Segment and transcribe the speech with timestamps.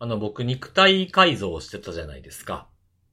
[0.00, 2.66] あの、僕、肉体改造をしてたじゃないですか。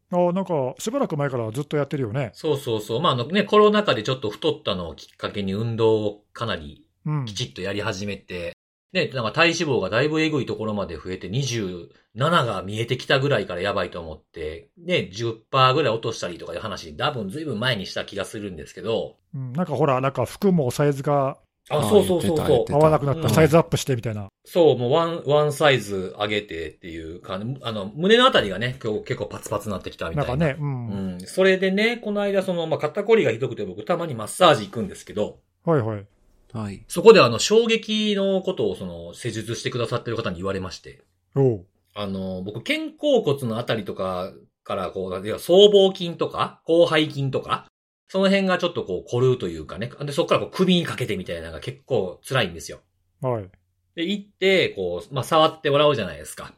[0.09, 2.31] あなんか、しばらく前からずっとやってるよね。
[2.33, 3.01] そうそうそう。
[3.01, 7.25] まあ、あのね、コロナ禍でちょっと太ったのをきっかけに運動をかなりうん。
[7.25, 8.55] きちっとやり始めて、
[8.93, 21.37] ね、なんか体脂肪がだいぶえぐいところまで増えて27が見えてきたぐらいからやばいと思って、ね、10%ぐらい落としたりとかいう話、多分ずいぶん前にした気がするんですけど、うんなんかほら、なんか服もサイズが
[21.69, 22.73] あ、あそうそうそうそう。
[22.73, 24.29] 合わなくなっうんた、サイズアップしてみたいな。
[24.45, 30.27] そう、もうワン、ワンサイズ上げてっていうか、あの、胸のあたりがね、今日結構パツパツになってきたみたな。
[30.27, 30.87] ないんかね、うん。
[30.87, 31.19] うん。
[31.21, 36.05] それでね、この間その、まあ、肩こりがひどくて僕たまにマッサージ行くんですけど、はいはい。
[36.53, 36.83] はい。
[36.87, 41.03] そこであの、衝撃のことをその、施術してくださってる方に言われまして、
[41.35, 41.65] おう。
[41.93, 44.31] あの、僕、肩甲骨のあたりとか
[44.63, 47.66] から、こう、いや僧帽筋とか、広背筋とか、
[48.07, 52.79] その辺がちょっとこう、凝るというかね、で、そこからこう、首にかけてみたいなのが結構辛いんですよ。
[53.21, 53.49] はい。
[53.95, 56.53] で、行って、こう、まあ、触ってもらおうじゃないですか。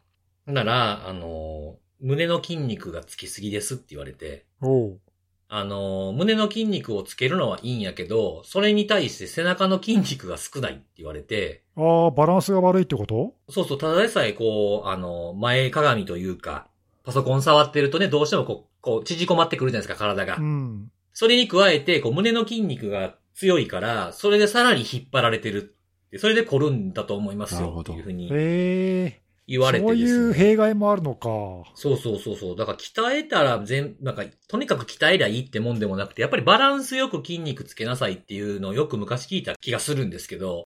[0.45, 4.99] なら、あの、胸の筋肉がつきすぎですって言われて、おう。
[5.51, 13.33] あの、胸の筋肉をつけるのはいいんやけど、それに対して背中の筋肉が少ないって言われて、ああ、バランスが悪いってこと？
[13.49, 16.67] そうそう、ただでさえこう、あの、前鏡というか、
[17.03, 20.41] パソコン触ってるとね、どうしてもこう、こう、縮こまってくるじゃないですか、体がう。
[20.41, 20.91] ん。
[21.19, 25.75] それに加えて、こう、胸の筋肉が強いから、それでさらに引っ張られてる。
[26.15, 27.59] それで凝るんだと思いますよ。
[27.59, 30.27] なるほどっていうふうにええ言われてそうですね。
[30.27, 31.29] いう弊害もあるのか。
[31.75, 32.55] そうそうそうそう。
[32.55, 40.69] だから鍛えたら全、なんか、とにかく鍛えりゃいいってもんでもなくて、やっぱりバランスよく筋肉つけなさいっていうのをよく昔聞いた気がするんですけど、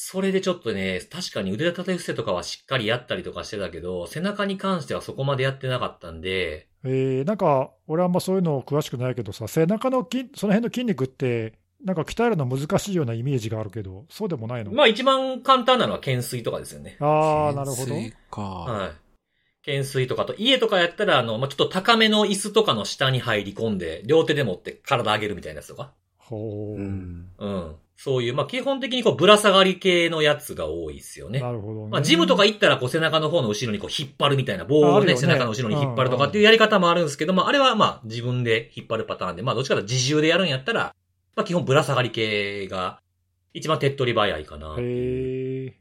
[0.00, 11.54] それでちょっとね、確かに腕立て伏せとかはしっかりやったりとかしてたけど、背中に関してはそこまでやってなかったんで、えー、なんか、俺あんまそういうの詳しくないけどさ、背中の筋、その辺の筋肉って、
[11.84, 14.70] なんか鍛えるの難しいようなイメージがあるけど、そうでもないの？
[14.70, 16.96] まあ一番簡単なのは懸垂とかですよね。
[17.00, 17.92] ああ、なるほど。
[17.92, 18.42] 懸垂か。
[18.42, 18.90] はい。
[19.66, 25.92] 懸垂とかと、家とかやったら、あの、まあ、ちょっと高めの椅子とかの下に入り込んで、両手で持って体上げるみたいなやつとか。
[26.18, 27.30] ほう、うん。
[27.36, 27.76] うん。
[28.00, 31.40] そういう、まあ、基本的にこう、ぶら下がり系のやつが多いですよね。
[31.40, 31.90] なるほど、ね。
[31.90, 40.94] まあ、ジムとか行ったら、こう、背中の方の後ろにこう、引っ張るみたいな、棒をね、ね背中の後ろに引っ張るとかっていうやり方もあるんですけど、まあ、あれはまあ、自分で引っ張るパターンで、まあ、どっちかと自重でやるんやったら、
[41.34, 43.00] まあ、基本ぶら下がり系が、
[43.52, 44.76] 一番手っ取り早いかな。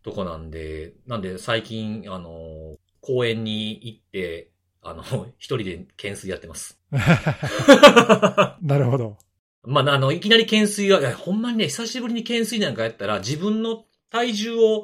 [0.02, 4.50] とこなんで、なんで最近、あの、公園に行って、
[4.82, 5.04] あの、
[5.38, 6.80] 一人で懸垂やってます。
[6.92, 9.18] なるほど。
[9.68, 14.84] まあ、あの、いきなり懸垂は、いや、ほんまにね、久しぶりに懸垂なんかやったら、自分の体重を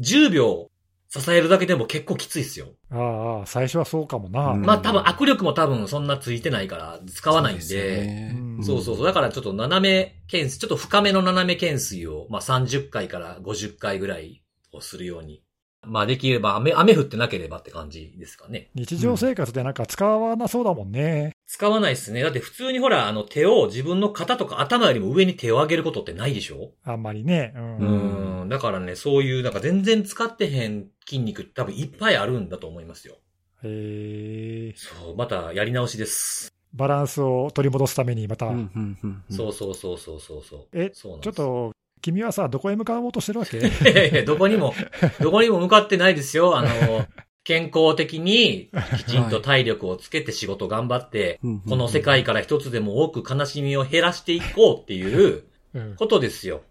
[0.00, 0.70] 10秒
[1.10, 2.68] 支えるだけでも結構きついですよ。
[2.90, 4.52] ああ、最初はそうかもな。
[4.52, 8.32] うんまあ、多分握力も多分そんなついてないから使わないんで、
[8.62, 9.06] そうそうそう。
[9.06, 14.42] だからちょっと斜め懸垂、ちょっと深めの斜め懸垂を、まあ30回から50回ぐらい
[14.72, 15.43] をするように。
[15.86, 18.70] まあできれば雨、雨降ってなければって感じですかね。
[18.74, 21.32] 日常生活でなんか使わなそうだもんね。
[21.46, 22.22] 使わないですね。
[22.22, 26.72] だって普通にほら、あの手を自分の肩とか頭よりも上に手を上げることってないでしょ？
[26.84, 27.52] あんまりね。
[27.56, 27.76] うん。
[27.78, 28.48] うんうん。
[28.48, 33.16] だからね、そういう、なんか全然使ってへん筋肉って多分いっぱいあるんだと思いますよ。
[33.62, 34.74] へえ。
[34.76, 36.48] そう、またやり直しです。
[36.72, 38.46] バランスを取り戻すためにまた。
[38.46, 40.66] うんうんうんうんそうそうそうそうそうそう。
[40.72, 41.72] えそうなんですちょっと、
[42.04, 43.56] 君はさ、どこへ向かおうとしてるわけ？
[43.58, 43.62] い
[43.94, 44.74] やいやどこにも、
[45.20, 46.56] どこにも向かってないですよ。
[46.56, 47.06] あの、
[47.44, 55.04] 健康的にきちんと体力をつけて仕事頑張って、この世界から一つでも多く悲しみを減らしていこうってい
[55.34, 55.44] う
[55.74, 55.94] うん。
[55.96, 56.62] ことですよ。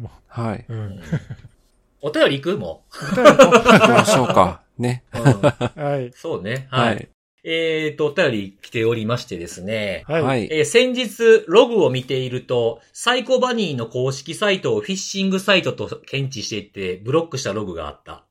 [0.00, 0.64] もはい。
[0.68, 1.00] う、うん。
[2.02, 2.58] お便り行く？
[2.58, 4.60] も行きましょうか。
[4.78, 5.02] ね。
[5.14, 5.18] う。
[5.18, 6.12] うんはい。
[6.14, 6.68] そうね。
[6.70, 6.94] はい。
[6.94, 7.08] はい。
[7.44, 10.04] えーと、お便り来ておりましてですね。
[10.08, 10.22] はい。
[10.22, 10.48] はい。
[10.50, 18.24] えー先日、ログを見ていると、サイコバニーの公式サイトをフィッシングサイトと検知していて、ブロックしたログがあった。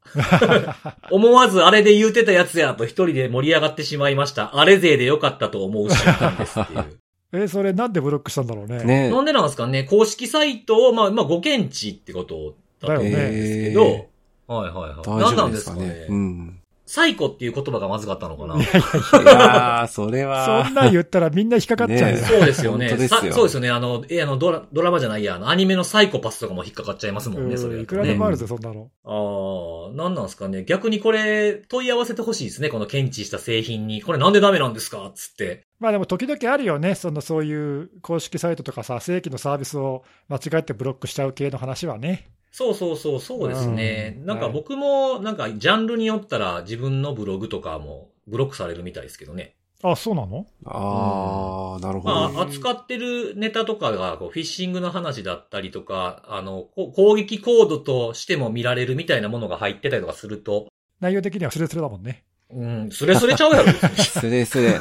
[1.11, 4.59] 思わずあれで言うてたやつやと一人で盛り上がってしまいました。
[4.59, 6.99] あれ勢でよかったと思う瞬間ですっていう。
[7.33, 8.83] え、それなんでブロックしたんだろうね。
[8.83, 14.07] ねなんでなんですかね公式サイトを、まあ、まあ、ご検知ってことだと思うんですけど、え
[14.47, 15.07] はいはいはい。
[15.07, 16.05] 大何な丈夫ですかんですかねね。
[16.09, 16.59] うん。
[16.87, 20.63] サイコっていう言葉がまずかったのかないやー、それは。
[20.63, 22.15] そんなん言ったらみんな引っかかっちゃうよ。
[22.15, 22.89] ねそうですよね。
[22.89, 23.69] よさそうですよね。
[23.69, 27.85] あの、え、あの、ドラ、ドラマじゃないや、あの、アニメのサイコパスとかも引っかかっちゃいますもんね、それうんい。
[27.85, 28.89] くらでもあるぜ、そんなの。
[29.03, 30.63] ああ、なんなんですかね。
[30.63, 32.69] 逆にこれ、問い合わせてほしいですね。
[32.69, 34.01] この検知した製品に。
[34.01, 35.65] これなんでダメなんですかつって。
[35.79, 42.29] まあでも時々あるよね、そのそういう公式サイトとかさ、正規のサービスを間違えてブロックしちゃう系の話はね。
[42.57, 44.15] そうそうそう、そうですね。
[44.19, 49.53] うんなんか僕も、なんか、ジャンルによったら自分のブログとかもブロックされるみたいですけどね。
[49.83, 50.47] あ、そうなの？
[50.65, 52.15] あー、なるほど。
[52.31, 60.65] まあ、扱ってるネタとかが、こう、フィッシングの話だったりとか、あの、こ攻撃コードとしても見られるみたいなものが入ってたりとかすると、
[60.99, 62.23] 内容的にはスレスレだもんね。
[62.49, 63.71] うん、スレスレちゃうやろ。
[64.01, 64.79] スレスレ。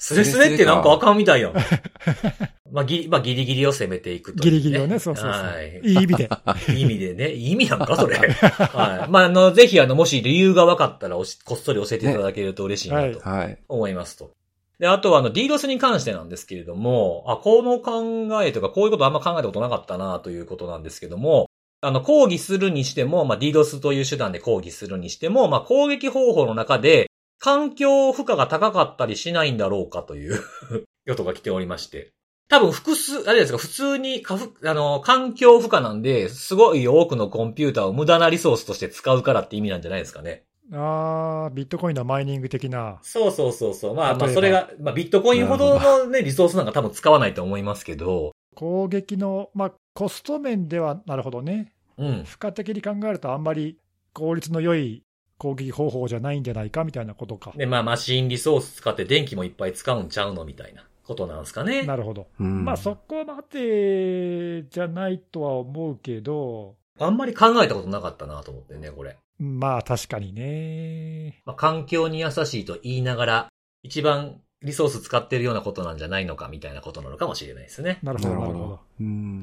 [0.00, 1.52] スレスレってなんかあかんみたいやん。
[2.72, 5.42] まあ、ギリ、まあ、ギリギリを攻めていくという、ギリギリをね、そうそうそう。
[5.42, 5.80] はい。
[5.84, 6.30] いい意味で。
[6.68, 7.32] い い意味でね。
[7.32, 8.16] いい意味なんかそれ。
[8.16, 9.10] はい。
[9.10, 13.58] まあ、あの、ぜひ、あの、もし理由が分かったらおし、こっそり教えていただけると嬉しいなとはい。
[13.68, 14.30] 思いますと。
[14.78, 21.50] で、あとは、あの、DDoS に関してなんですけれども、あ、この考えとか、こういうことあんま考えたことなかったなということなんですけども、
[21.82, 27.09] あの、抗議するにしても、まあ、DDoS という手段で抗議するにしても、まあ、攻撃方法の中で、
[27.40, 30.40] 環境負荷が高かったりしないんだろうかという
[31.06, 32.12] 用途が来ておりまして。
[32.48, 40.44] 多分複数、あれですか、普通にかふ、あの、環境負荷なんで、すごい多くのコンピューターを無駄なリソースとして使うからって意味なんじゃないですかね。
[40.72, 42.98] あー、ビットコインのマイニング的な。
[43.02, 43.94] そうそうそうそう。
[43.94, 51.72] まあまあ、それが、まあ、ビットコインほどのね、リソースなんか多分使わないと思いますけど、攻撃の、まあ、コスト面では、なるほどね。
[51.98, 52.24] うん。
[52.24, 53.78] 付加的に考えると、あんまり
[54.12, 55.04] 効率の良い
[55.40, 57.54] 攻撃方法じゃないんじゃないかみたいなことか。
[57.56, 61.82] で、まあ、マシンリソース使って電気もいっぱい使うんちゃうのみたいなことなんですかね。
[61.84, 62.26] なるほど。
[62.38, 69.16] うんまあ、そこまでじゃないとは思うけど、あんまり考えたことなかったなと思ってね、これ。
[69.38, 71.40] まあ、確かにね。
[71.46, 73.48] まあ、環境に優しいと言いながら、
[73.82, 77.98] 一番リソース使ってるようなことなんじゃないのかみたいなことなのかもしれないですね。
[78.02, 78.80] なるほど、なるほど。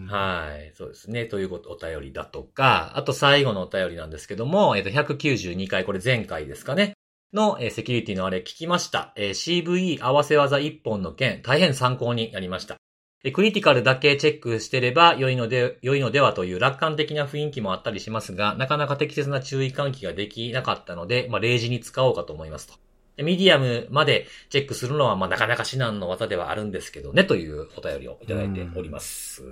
[0.08, 0.72] はい。
[0.76, 1.26] そうですね。
[1.26, 6.94] ということ、お便りだとか、あと最後のお便りなんですけども、えっと、192回、これ前回ですかね。
[7.34, 9.14] の、えーセキュリティのあれ聞きました。
[9.16, 12.78] えー CVE 合わせ技一本の件、大変参考になりました。
[13.24, 22.87] でクリティカルだけチェックしてれば良いので、良いのではという楽観的な雰囲気もあったりしますが、なかなか適切な注意喚起ができなかったので、まあ、例示に使おうかと思いますと。
[23.18, 29.44] でミディアムまでチェックするのは、まあ、なかなか至難の技ではあるんですけどね、というお便りをいただいております。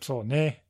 [0.00, 0.64] そうね。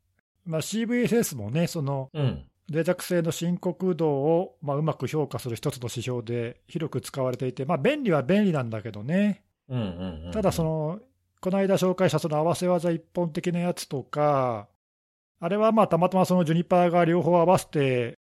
[0.44, 2.44] まあ、CVSS もね、そのうん。
[2.70, 9.42] 脆弱性の深刻度を、まあ、うまく評価する一つの指標で広く使われていて、まあ、便利は便利なんだけどね。
[9.70, 10.32] うんうんうん。
[10.32, 11.00] ただ、そ、の、
[11.40, 14.68] この間紹介したその合わせ技一本的なやつとか、
[15.40, 18.18] あれはまあたまたまそのジュニパーが両方合わせて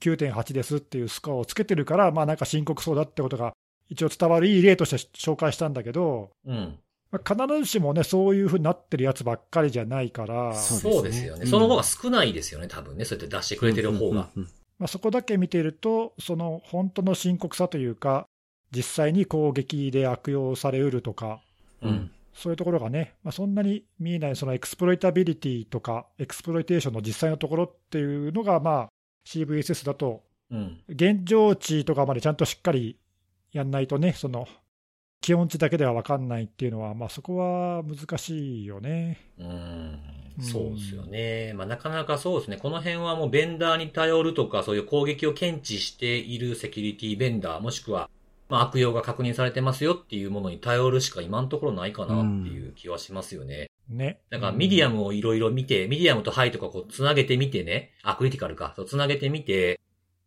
[0.00, 3.54] 9.8ですっていうスコアをつけてるから、まあなんか深刻そうだってことが
[3.88, 6.78] 一応伝わるいい例として紹介したんだけど、うん。
[7.10, 11.42] まあ必ずしもね、そういうふうになってるやつばっかりじゃないから、そうですよね。
[11.42, 13.04] うんその方が少ないですよね、多分ね。
[13.04, 14.28] そうやって出してくれてる方が。
[14.36, 14.42] うん。
[14.78, 18.26] まあ、そこだけ見てると、その本当の深刻さというか、
[18.74, 21.40] 実際に攻撃で悪用されうるとか、
[21.82, 22.10] うん。
[22.34, 28.88] そういうところがね、まあ、そんなに見えない、その exploitability とか、 exploitation の実際のところっていうのが、まあ、
[29.26, 30.80] CVSS だと、うん。
[30.88, 32.98] 現状値とかまでちゃんとしっかり
[33.56, 34.46] やんないとね、その
[35.20, 39.18] 基本値だけでは分かんないっていうのは、まあ、そこは難しいよね。
[39.38, 40.00] うんうん
[40.40, 41.54] そうですよね。
[41.54, 42.58] まあなかなかそうですね。
[42.58, 48.10] この辺はもうベンダーに頼るとか、そういう攻撃を検知しているセキュリティベンダー、もしくは、
[48.48, 53.70] まあ悪用が確認されてますよっていうものに頼るしか今のところないかなっていう気はしますよね。
[53.88, 54.18] ね。
[54.30, 59.80] だからミディアムをいろいろ見て、ミディアムとハイとかこうつなげてみてね、あ、クリティカルか、そうつなげてみて、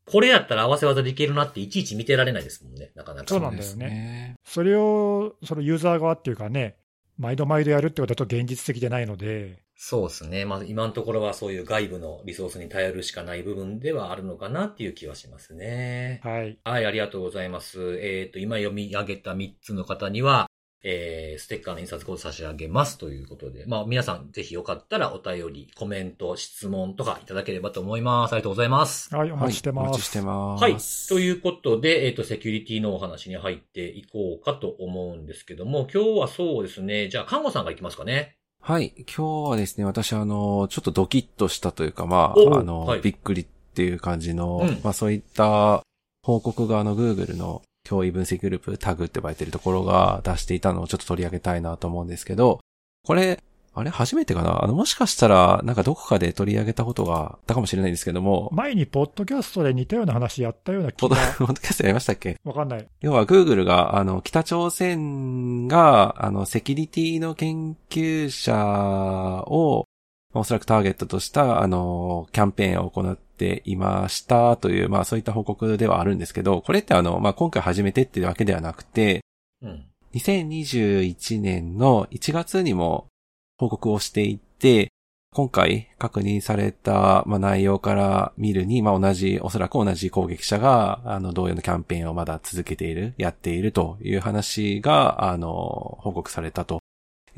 [0.09, 3.27] これやったら合わせ技でいけるなっていちいち見てられないですもんね、なかなか。
[3.27, 4.35] そうなんだよねですね。
[4.43, 6.77] それをそのユーザー側っていうかね、
[7.17, 10.43] 毎度毎度やるってことだと現実的じゃないので、そうですね。
[10.43, 16.19] まあ今のところはそういう外部のリソースに頼るしかない部分ではあるのかなっていう気はしますね。
[16.21, 16.59] はい。
[16.65, 17.97] はい、ありがとうございます。
[18.01, 20.49] えっ、と、今読み上げた3つの方には、
[20.83, 28.33] えー、ステッカーの印刷コード差し上げますということで、まあ皆さんぜひよかったらお便り、コメント、質問とかいただければと思います。
[28.33, 29.13] ありがとうございます。
[29.13, 29.83] はい、お待ちしてます。
[29.83, 30.63] はいお待ちしてます。
[30.63, 30.77] はい。
[31.09, 38.35] ということで、えっ、と、セキュリティのお話に入っていこうかと思うんですけども、今日はそうですね、じゃあ、看護さんが行きますかね。
[38.61, 38.93] はい。
[38.97, 45.81] 今日はですね、私あの、ちょっとドキッとしたというか、まおあ、あの、はいびっくりっていう感じの、うんまあそういった
[46.23, 52.59] 報告があの、Google の脅威分析グループタグって呼ばれてるところが出していたのをちょっと取り上げたいなと思うんですけど、
[53.05, 53.41] これ、
[53.75, 54.63] あれ初めてかな？
[54.63, 62.37] あの、もしかしたら、なんかどこかで取り上げたことがあったかもしれないんですけども、前にポッドキャストで似たような話やったような気が、 ポッドキャストやりましたっけ？
[62.43, 62.87] わかんない。
[62.99, 68.53] 要は Google が、あの、北朝鮮が、あの、セキュリティの研究者
[69.47, 69.85] を、
[70.33, 79.21] まあおそらくターゲットとした、あの、キャンペーンを行っていましたという、まあそういった報告ではあるんですけど、これってあの、まあ今回初めてっていうわけではなくて、
[79.61, 79.85] うん。
[80.13, 83.07] 2021年の1月にも
[83.57, 84.91] 報告をしていて、
[85.31, 96.79] 今回確認された、まあ、内容から見るに、まあ、同じ、おそらく同じ攻撃者が、あの、同様のキャンペーンをまだ続けている、やっているという話が、あの、報告されたと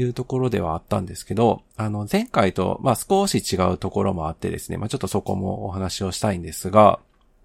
[0.01, 6.99] いうところではあったんですけど、あの、前回と、まあ、少し違うところもあってですね、まあ、ちょっとそこもお話をしたいんですが、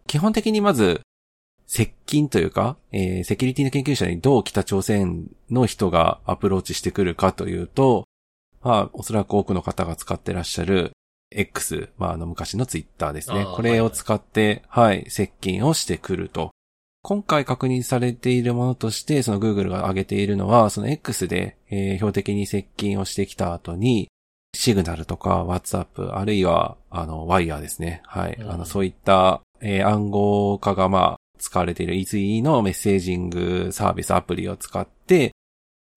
[0.07, 1.01] 基本的にまず、
[1.67, 8.05] 接近というか、えー、セキュリティの研究者にどう北朝鮮の人がアプローチしてくるかというと、
[8.63, 10.93] まあ、おそらく多くの方が使ってらっしゃる
[11.33, 13.45] X、まあ、あの昔のツイッターですね。
[13.45, 16.51] これを使って、はい、はい、接近をしてくると。
[17.09, 24.09] 今回確認されているものとして、その Google が挙げているのは、その X で、えー、標的に接近をしてきた後に、
[24.57, 28.03] シグナルとか WhatsApp、あるいは、あの、Wire ですね。
[28.07, 28.37] はい。
[28.41, 35.31] うん、あの、そういった、えー、暗号化が、まあ、使われている Easy のメッセージングサービスアプリを使って、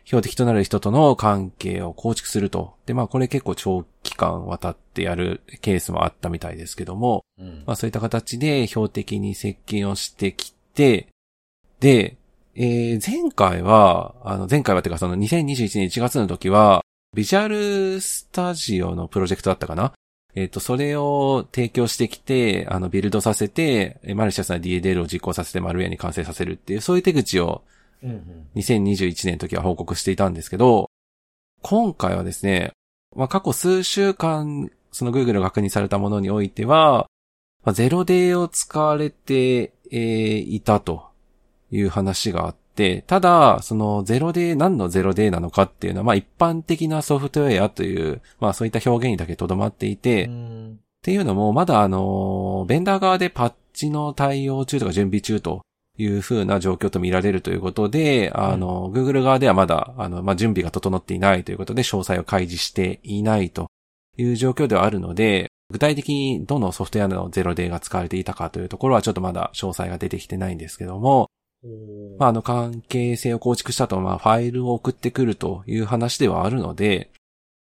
[0.05, 2.75] 標的となる人との関係を構築すると。
[2.85, 11.07] で、まあこれ結構長期間渡ってやるケースもあったみたいですけども、うん、まあそういった形で標的に接近をしてきて、で、
[11.81, 16.81] えー、前回は、あの、前回はっていうかその2021年1月の時は、
[17.15, 19.93] ビジュアルスタジオのプロジェクトだったかな？
[20.35, 27.63] えっ、ー、と、それを提供してきて、あの、ビルドさせて、マルシャスな DLL を実行させてマルウェアに完成させるっていう、そういう手口を
[28.55, 30.89] 2021年の時は報告していたんですけど、
[31.61, 32.71] 今回はですね、
[33.15, 37.07] まあ、過去数週間、その Google が確認されたものにおいては、
[37.65, 41.07] まあ、ゼロデーを使われて、えー、いたと
[41.71, 50.29] いう話があって、ただ、そのゼロデー、何のゼロデーなのかっていうのは、まあ一般的なソフトウェアという、まあそういった表現にだけ留まっていて、っ
[51.01, 55.61] ていうのも、まだあの、ベンダー側でパッチの対応中とか準備中と
[55.97, 63.67] いう風な状況と見られるということで、あの、うん、Google 側ではまだ、あの、まあ、準備が整っていないということで、詳細を開示していないと
[64.17, 71.29] いう状況ではあるので、具体的にどのソフトウェアのゼロデーが使われていたかというところはちょっとまだ詳細が出てきてないんですけども、
[72.17, 77.11] まあ、あの関係性を構築したと、まあ、ファイルを送ってくるという話ではあるので、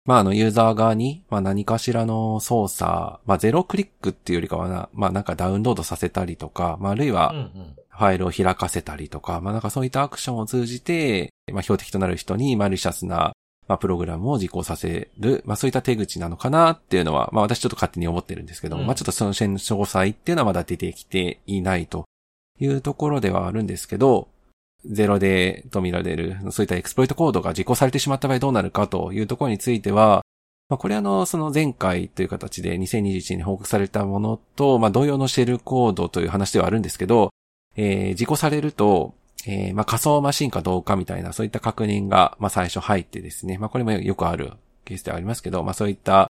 [0.05, 7.35] まあ、あの、ユーザー側に、まあ、何かしらの操作、まあ、ゼロクリックっていうよりかはな、まあ、なんかダウンロードさせたりとか、まあ、あるいは、
[7.89, 13.33] ファイルを開かせたりとか、まあなんかそういったアクションを通じて、まあ標的となる人にマリシャスな、
[13.67, 22.05] まあプログラムを実行させる、まあそういった手口なのかなっていうのは、まあ私ちょっと勝手に思ってるんですけども、うん、まあちょっとその詳細っていうのはまだ出てきていないと
[22.59, 24.27] いうところではあるんですけど、
[24.85, 30.23] ゼロでと見られる、そういったエクスプロイトコードが実行されてしまった場合どうなるかというところについては、
[30.69, 37.31] まあ、これあの、その前回という形で2021年に報告されたものと、まあ、同様のシェルコードという話ではあるんですけど、
[37.75, 39.13] えー、事故されると、
[39.47, 44.53] えー、まあ、仮想マシンかどうかみたいな、そういった確認が、まあ、最初入ってですね、まあ、これもよくある
[44.85, 46.29] ケースではありますけど、まあ、そういった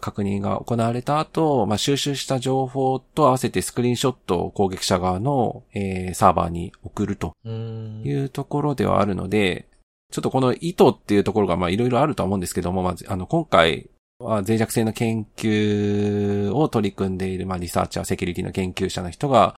[0.00, 9.66] 確認が行われた後、まあ、収集した情報と合わせてスクリーンショットを攻撃者側の、えー、サーバーに送るというところではあるので、
[10.10, 13.88] ちょっとこの意図っていうところがまあいろいろあるとは思うんですけども、まず、あの、今回
[14.18, 19.54] は脆弱性の研究を取り組んでいる、まあ、リサーチャー、セキュリティの研究者の人が、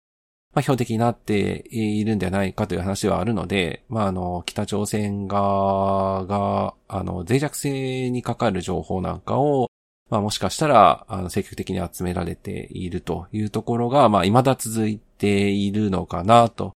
[0.54, 9.68] まあ、標的になっているんではないかという話はあるので、まあ、あの、北朝鮮側が、あの、脆弱性にかかる情報なんかを、
[10.10, 16.72] まあ、もしかしたら、あの、積極的に集められているというところが、まあ、未だ続いているのかなと。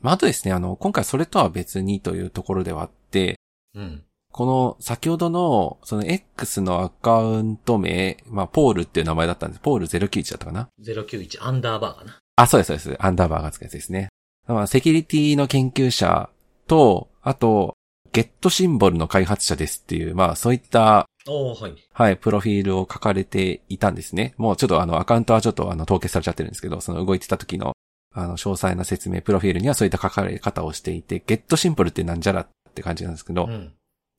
[0.00, 3.38] まあ、あとですね、あの、今回それとは別にというところではあって、
[3.76, 4.02] うん。
[4.32, 9.60] この先ほどの、その X のアカウント名、まあ、ポールっていう名前だったんです。
[9.60, 12.18] ポール091だったかな ?091 アンダーバーかな。
[12.42, 13.06] あ、そうです、そうです。
[13.06, 14.08] アンダーバーがつくやつですね。
[14.46, 16.30] まあ、セキュリティの研究者
[16.66, 17.74] と、あと、
[18.12, 21.06] ゲットシンボルの開発者ですっていう、まあ、そういった、
[21.54, 21.74] はい。
[21.92, 24.34] はい、プロフィールを書かれていたんですね。
[24.38, 27.74] もうちょっとあの、アカウントはちょっとあの、凍結されちゃってるんですけど、その動いてた時の、
[28.14, 33.72] あの、詳細な説明、プロフィールにはそういった書かれ方をしていて、ゲットシンボルってなんじゃらって感じなんですけど、うん、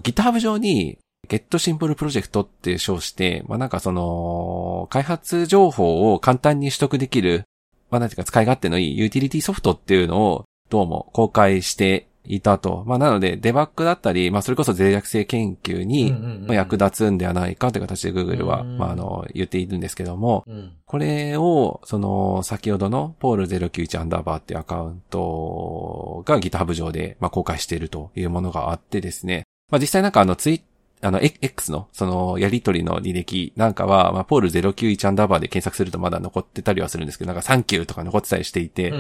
[0.04, 7.44] GitHub 上に Get Simple Project って称して、まあ、なんかその、開発情報を簡単に取得できる、
[7.92, 12.84] まあ、なんていうか使い勝手のいいユーティリティソフトっていうのをどうも公開していたと。
[12.86, 16.16] まあ、なので、デバッグだったり、まあ、それこそ脆弱性研究に
[16.54, 20.46] 役立つんではないかという形で Google は、まあ、あの、言っているんですけども、
[20.86, 30.62] これを、その、先ほどのポール091アンダーバーっていうアカウントが GitHub 上で、まあ、公開しているというものがあってですね、まあ、実際なんかあのツイ
[31.04, 38.92] あの、X の、その、やりとりの履歴なんかは、まあ、ポール091アンダーバーで検索するとまだ残ってたりはするんですけど、なんかサンキューとか残ってたりしていて、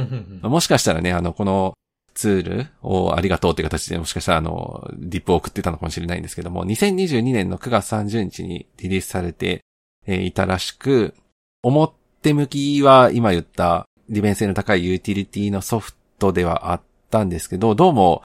[0.41, 1.73] もしかしたらね、あの、この
[2.13, 9.63] ツールをありがとうっていう形で、もしかしたらあの、ディップを送ってたのかもしれないんですけども、2022年の9月30日にリリースされて
[10.07, 11.13] いたらしく、
[11.63, 18.23] 表向きは今言った利便性の高いユーティリティのソフトではあったんですけど、どうも、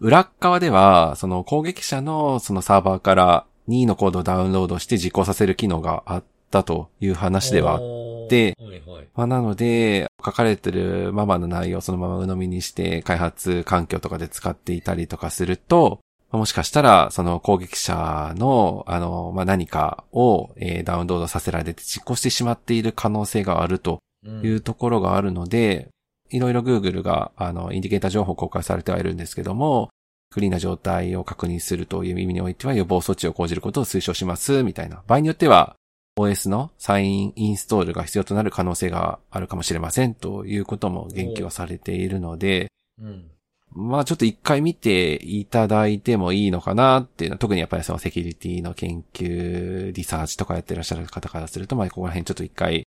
[0.00, 7.80] 裏側では、その攻撃者のそのサーバーから2のコードをダウンロードして実行させる機能があったという話では
[8.28, 9.08] て、はいはい。
[9.14, 16.00] まあ、なので、書かれてるままの内容をそのまま鵜呑みにして開発環境とかで使っていたりとかすると、
[16.30, 25.88] まあもしかしたら、その攻撃者の、あの、まあ、何かを、えーダウンロードさせられて実行してしまっている可能性があるとうんいうところがあるので、
[26.30, 29.90] いろいろ Google が、あの、インディケーター情報を公開されてはいるんですけども、
[30.30, 35.02] クリーンな状態を確認するという意味においては予防措置を講じることを推奨します、みたいな。
[35.06, 35.76] 場合によっては、
[36.18, 42.68] OS のサインインストールが必要となる可能性があるかもしれませんということも言及はされているので、
[43.00, 43.30] うん。
[43.72, 52.85] まあちょっと一回見ていただいてもいいのかなっていうのは、特にやっぱりそのセキュリティの研究、リサーチとかやってらっしゃる方からすると、まあここら辺ちょっと一回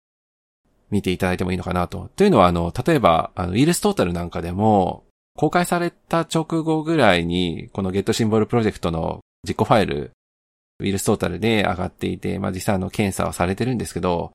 [0.90, 2.10] 見ていただいてもいいのかなと。
[2.16, 5.04] というのは、あの、例えば、あの、ウイルストータルなんかでも、
[5.36, 10.12] 公開された直後ぐらいに、このゲットシンボルプロジェクトの実行ファイル、
[10.80, 14.32] ウイルストータルで上がっていて、まあ実際の検査はされてるんですけど、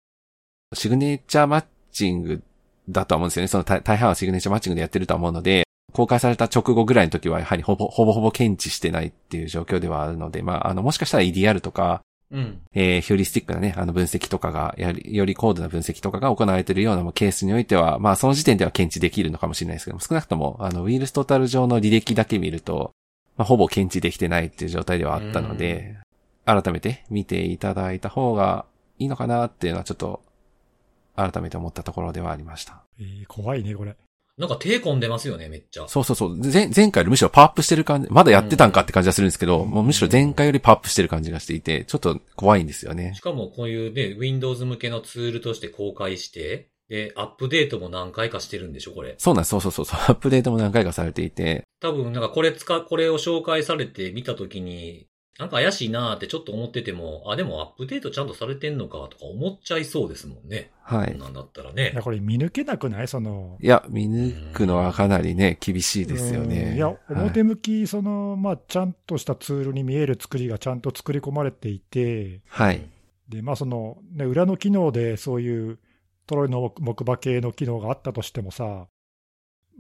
[0.74, 2.44] シグネチャーマッチング
[2.90, 3.48] だとは思うんですよね。
[3.48, 12.02] その大半はシグネチャーマッチングでやってると思うので、公開された直後ぐらいの時はやはりほぼ、ほぼほぼ検知してないっていう状況ではあるので、まあ、あの、もしかしたら EDR とか、
[12.32, 12.62] うん。
[12.74, 22.92] えー、ヒューリスティックなね、あの分析とかが、やはり、より高度な分析とかが行われているようなケースにおいては、まあ、その時点では検知できるのかもしれないですけども、少なくとも、あの、ウイルストータル上の履歴だけ見ると、
[23.38, 25.98] まあ、ほぼ検知できてないっていう状態ではあったので、
[26.46, 28.66] 改めて見ていただいた方が
[28.98, 30.22] いいのかなっていうのはちょっと、
[31.16, 32.84] 改めて思ったところではありました。
[33.00, 33.96] えー怖いね、これ。
[34.38, 35.88] なんか手込んでますよね、めっちゃ。
[35.88, 36.38] そうそうそう。
[36.38, 43.22] 前前回よりむしろパワーアップしてる感じ、まだやってたんかって感じがするんですけど、もうむしろ前回よりパワーアップしてる感じがしていて、ちょっと怖いんですよねし。
[43.22, 49.16] かもこういうね、Windows 向けのツールとして公開して、で、アップデートも何回かしてるんでしょ、これ。
[49.18, 49.50] そうなんです。
[49.52, 49.86] そうそうそう。
[49.86, 55.08] アップデートも何回かされていて、多分、なんかこれ使う、これを紹介されて見たときに、
[55.40, 60.72] なんか怪しいなーってちょっと思ってても、あ、でもアップデートちゃんとされてんのかとか思っちゃいそうですもんね。
[60.84, 61.18] はい。
[61.18, 62.02] なんだったらいねや、。
[62.02, 63.08] これ見抜けなくない？
[63.08, 63.58] その。
[63.60, 66.76] いや、見抜くのはかなりね、厳しいですようんね。
[66.76, 72.82] いや、はい表向き、その、まあ、ちゃんとしたツールに見える作りがちゃんと作り込まれていて、はい。
[73.30, 75.80] で、まあ、その、ね、裏の機能でそういう
[76.28, 78.88] トロイの木馬系の機能があったとしてもさ、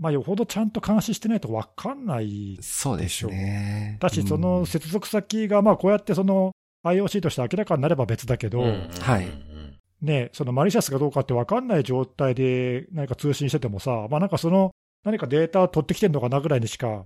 [0.01, 3.97] まあ、よほどちゃんと監視してないと分かんないそうですね。
[3.99, 14.71] だし、うんその接続先が、まあ、こうやってその IOC として明らかになれば別だけど、うんはいうんね、そのマリシャスかどうかって分かんない状態で何か通信しててもさ、まあ、なんかその
[15.03, 17.05] 何かデータを取ってきてるのかなぐらいにしか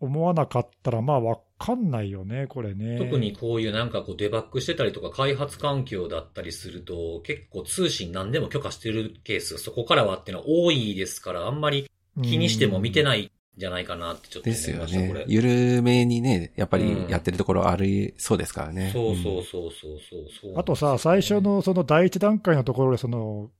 [0.00, 2.98] 思わなかったら、まあ分かんないよね、これね。
[2.98, 11.90] 特にこういうなんかこうデバッグしてたりとか開発環境だったりすると、結構通信何でも許可してるケース、そこからはっていうのは多いですから、あんまり
[12.22, 13.02] 気にしても見てい。
[13.04, 15.20] ないんじゃないかなってちょっと思いですよました、これ。。
[15.20, 18.90] ねゆるめにね、やっぱりやってるところありそうですからね。
[18.92, 23.50] そうそううんそうそうそうそう、あとさ、最初、のその第一段階のところで、その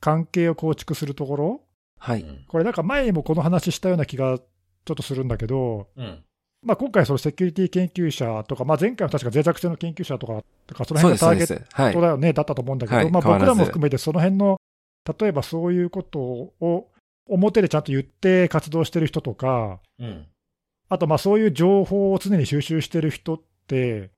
[0.00, 1.60] 関係を構築するところ、
[1.98, 2.22] はい。
[2.22, 2.44] うん。
[2.46, 6.22] これなんか前にもこの話したような気がちょっとするんだけど、うん。
[6.62, 12.00] まあ、今回、そのセキュリティ研究者とか、まあ、前回は確か脆弱性の研究者とか、とかその辺がターゲット。
[12.00, 14.60] だよね、だったと思うんだけど、はいまあ、僕らも含めて、その辺の、
[15.20, 16.90] 例えばそういうことを
[17.28, 20.26] 表でちゃんと言って活動してる人とか、うん。
[20.88, 24.10] あとまあそういう情報を常に収集してる人って、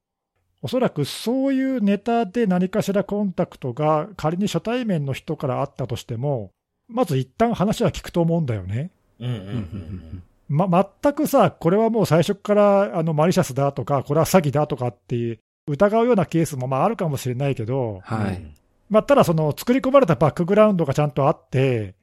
[0.61, 6.51] おそらくそういうネタで何かしらコンタクトが仮に初対面の人からあったとしても、
[6.89, 8.91] まず一旦話は聞くと思うんだよね。
[9.21, 18.01] うんうんうんま、全くさ、これはもう最初からあのマリシャスだとか、これは詐欺だとかっていう疑うようなケースもまああるかもしれないけど、うん。
[18.01, 18.43] はい。
[18.89, 21.95] まあ、ただその作り込まれたバックグラウンドがちゃんとあって、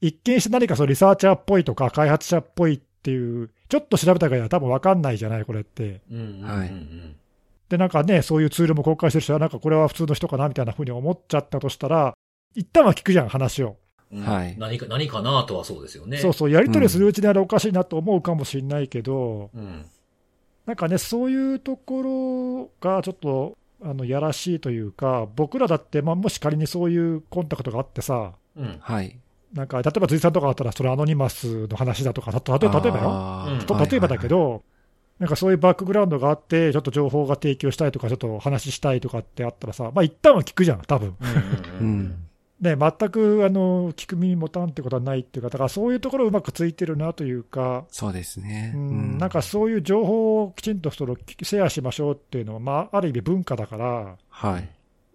[0.00, 6.00] 一見して何かそのリサーチャーっぽいとか開発者っぽいっていう、ちょっと調べたから多分分かんないじゃない、これって。
[6.10, 6.44] うんうんうんうん。
[6.44, 6.70] はい
[7.70, 12.14] で、なんかね、そういうツールも公開してる人は、なんかこれは普通の人かなみたいなふうに思っちゃったとしたら、
[12.56, 13.76] 一旦は聞くじゃん、話を。
[14.12, 16.18] うんはい何か、何かなとはそうですよね。
[16.18, 19.86] そうそう、やり取りするうちにあれおかしいなと思うかもしれないけど、うん。
[20.66, 28.78] なんかね、そういうところがちょっと、あの、やらしいというか、僕らだって、まあ、もし仮にそういうコンタクトがあってさ、うん。
[28.80, 29.16] はい。
[29.52, 34.62] なんか、例えば辻さんとかだったら、それアノニマスの話だとか、たと例えば例えばよ、例えばだけど、
[35.18, 41.14] なんかそういうバックグラウンドがあって、ちょっと情報が提供したいとか、ちょっと話したいとかってあったらさ、まあ一旦は聞くじゃん、多分
[41.80, 42.26] うん。
[42.60, 48.72] ね、全くあの聞く耳持たんってことはないっていうか、だからそういうところうまくついてるなというか、そうですね。
[48.74, 54.68] うん、なんかそういう情報をきちんとそのシェアしましょうっていうのは、まあ、ある意味文化だから、はい。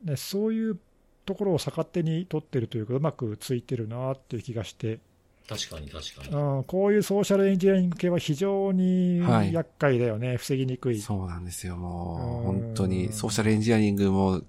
[0.03, 0.77] ね、そういう
[1.25, 4.99] ところを逆手に取ってるというか、うまくついてるなっていう気がして、
[5.47, 6.29] 確かに確かに。
[6.29, 10.99] うん、こういうソーシャルエンジニアリング系は非常にはい厄介だよね、防ぎにくい。
[10.99, 11.77] そうなんですよ。
[11.77, 14.41] もう、うん本当に、ソーシャルエンジニアリングも、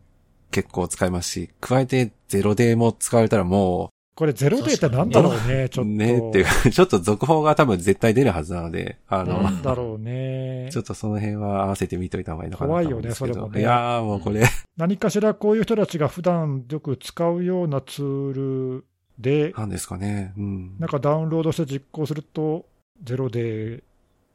[0.50, 5.94] 結構使いますし、加えてゼロデーも使われたらもこれゼロデーってなんだろうね、 ちょう、っと。
[5.94, 10.80] ねっていうか、 ちょっと続報が多分絶対出るはずなので、あの、なんだろうね ちょ。
[10.80, 12.68] っとその辺は合わせて見といた方がいいのかな。
[12.68, 14.42] 怖いよねそれもねいやーもうこれ、
[14.78, 18.32] 何かしらこういう人たちが普段よく使うようなツー
[18.78, 18.84] ル
[19.18, 20.32] で、なんですかね。
[20.38, 20.76] うん。
[20.78, 22.64] なんかダウンロードして実行すると、
[23.02, 23.82] ゼロで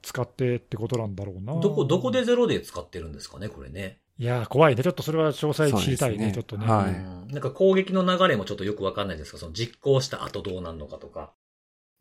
[0.04, 1.60] 使ってってことなんだろうな。
[1.60, 3.98] どこ、どこでゼロで使ってるんですかね、これね。
[4.18, 4.84] いやー、怖いね。
[4.84, 6.66] ちょっとそれは詳細知りたいね、ねちょっとね。
[6.66, 11.32] はいうんなんか攻撃の流れもちょっとよくわかんないですが、その実行した後どうなるのかとか、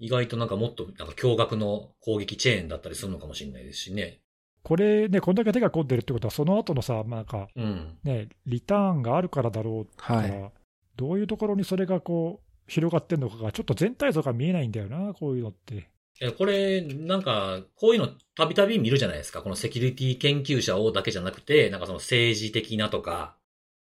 [0.01, 4.21] 意外となんかもっとなんか驚愕の攻撃チェーンだったりするのかもしれないですしね。
[4.63, 7.97] これね、こんだけ手が込んでるってことは、その後のさ、なんかうん。
[8.03, 10.53] ね、リターンがあるからだろうから、はい。
[10.97, 15.89] どういうところにそれがこう、広がってんのかが、ちょっと全体像が見えないんだよな、こういうのって。
[16.21, 19.43] えこれ、なんか、こういうのたびたび見るじゃないですか。
[19.43, 23.37] このセキュリティ研究者をだけじゃなくて、なんかその政治的なとか、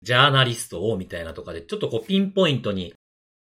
[0.01, 2.93] ジャーナリストをみたいなとかで、ちょっとこうピンポイントに、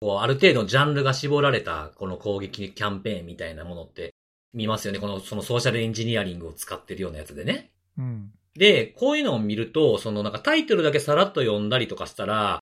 [0.02, 4.14] こうある程度ジャンルが絞られたこの攻撃キャンペーンみたいなものって
[4.54, 5.00] 見ますよね。
[5.00, 7.72] このそのソーシャルエンジニアリングを使ってるようなやつでね。
[7.98, 8.32] うん。
[8.56, 12.60] で、こういうのを見ると、そのなんかタイトルだけさらっと読んだりとかしたら、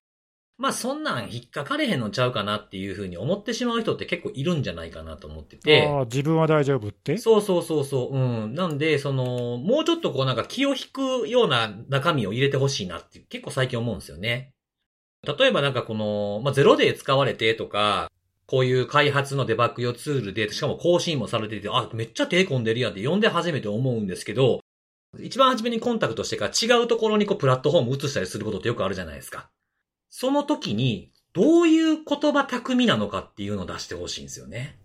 [0.62, 5.88] まあそんなん引っかかれへんのちゃうかなっていうふうに思ってしまう人って結構いるんじゃないかなと思ってて。
[5.88, 7.18] ああ、自分は大丈夫って？
[7.18, 8.16] そうそうそうそう。
[8.16, 8.54] うん。
[8.54, 14.52] なんで、その、もうちょっとこうなんか気を引くような中身を入れてほしいなって結構最近思うんですよね。
[15.26, 18.08] 例えばなんかこの、まあ、ゼロで使われてとか、
[18.46, 24.60] こういう開発のデバッグ用ツールで、しかも更新もされてて、あ、めっちゃ手込んでるやんって読んで初めて思うんですけど、
[25.20, 29.50] 一番初めにコンタクトしてから違うところにこうプラットフォーム移したりすることってよくあるじゃないですか。
[30.14, 34.76] その時に、どういう言葉巧みなのかっていうのを出してほしいんですよね。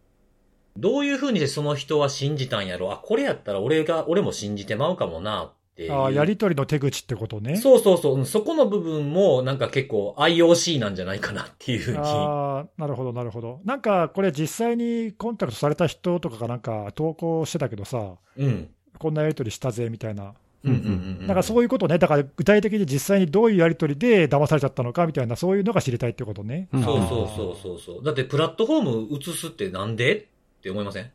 [0.77, 5.93] どういう風にしてその人は信じたんやろあ、これやったら俺が、俺も信じてまうかもなっていう。
[5.93, 7.57] ああ、やりとりの手口ってことね。
[7.57, 8.25] そうそうそううん。
[8.25, 11.99] そこの部分もなんか結構 IOC なんじゃないかなっていう風に。
[11.99, 13.59] ああ、なるほど、なるほど。
[13.65, 18.69] なんか、これ実際にコンタクトされた人とかがなんか投稿してたけどさ、うん。
[18.97, 20.35] こんなやりとりしたぜ、みたいな。
[20.63, 21.27] うんうんうんうん。
[21.27, 21.97] なんかそういうことね。
[21.97, 26.67] だから具体的に実際にどういうやりとりで騙されちゃったのかみたいな、そういうのが知りたいってことね。
[26.73, 28.03] うんそうそうそうそうそう。
[28.03, 31.11] だってプラットフォーム移すってなんでって思いません？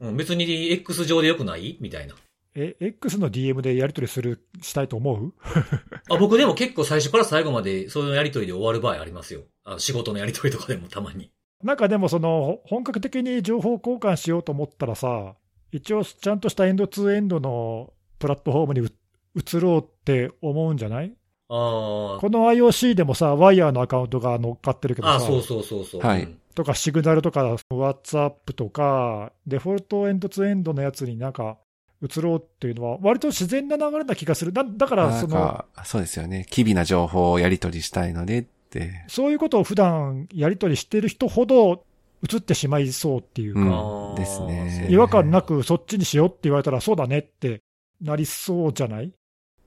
[0.00, 1.76] うん、別に X 上でよくない？
[1.80, 2.14] みたいな。
[2.54, 5.34] え、X の DM でやりとりする、したいと思う？
[6.08, 9.42] あ、僕でも結構最初から最後までそういうやりとりで終わる場合ありますよ。
[9.64, 11.30] あの仕事のやりとりとかでもたまに。
[11.62, 15.34] なんかでも、その、本格的に情報交換しようと思ったらさ、
[15.72, 18.90] 一応ちゃんとしたエンドツーエンドのプラットフォームにう
[19.34, 21.12] 移ろうって思うんじゃない？
[21.48, 26.00] あこの IOC でもさ、ワイヤーのアカウントが乗っかってるけどあ、さ、あそうそうそうそう。
[26.00, 31.58] はいうんとか、シグナルとか、WhatsApp とか、デフォルトエンドツーエンドのやつになんか
[32.00, 34.54] 移ろうっていうのは、割と自然な流れな気がする。
[34.54, 36.46] だだから、その、か、そうですよね。
[36.48, 39.04] 機微な情報をやり取りしたいのでって。
[39.06, 41.84] そういうことを普段やり取りしてる人ほど
[42.26, 47.60] 移ってしまいそうっていうか、うんですね違和感なくそっちにしようって言われたら、そうだねって
[48.00, 49.12] なりそうじゃない？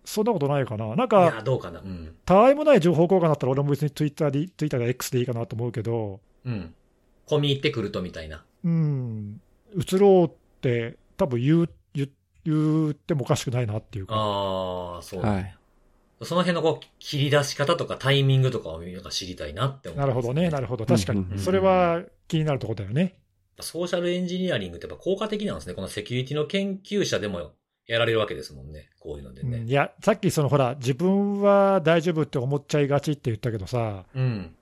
[0.06, 0.88] そんなことないかな？
[0.88, 1.80] なんいや、か、どうかな。
[1.82, 2.16] うん。
[2.26, 6.74] たわいもない情報交換だったら、俺も別にツイッターで、ツイッターで X でいいかなと思うけど、うん。
[7.28, 8.44] 込み入ってくるとみたいな。
[8.64, 9.40] うん、
[9.76, 12.10] 移ろうって、多分言う言
[12.44, 15.56] 言ってもおかしくないなっていうか、ああ、そう、はい。
[16.24, 23.20] その辺のこう、切り出し方とかタイミングとかをなんか知りたいなって思う、なるほどね、なるほど、確かに、それは気になるところだよね。
[23.62, 25.74] ソーシャルエンジニアリングってやっぱ効果的なんですね。
[25.74, 27.52] このセキュリティの研究者でも
[27.90, 28.88] やられるわけですもんね。
[29.00, 29.58] こういうのでね。
[29.58, 34.56] うんいや、さっきそのほら、自分は大丈夫って思っちゃいがちって言ったけどさ、うん。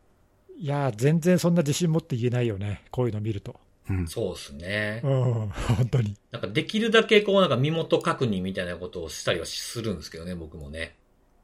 [0.58, 3.60] いや、全然そんな自信持って言えないよね、こういうの見ると。
[3.90, 4.08] うん。
[4.08, 5.08] そうですねう。
[5.10, 6.16] ん、本当に。
[6.32, 10.96] なんかできるだけこうなんか身元確認みたいなことをしたりはするんですけどね、僕もね。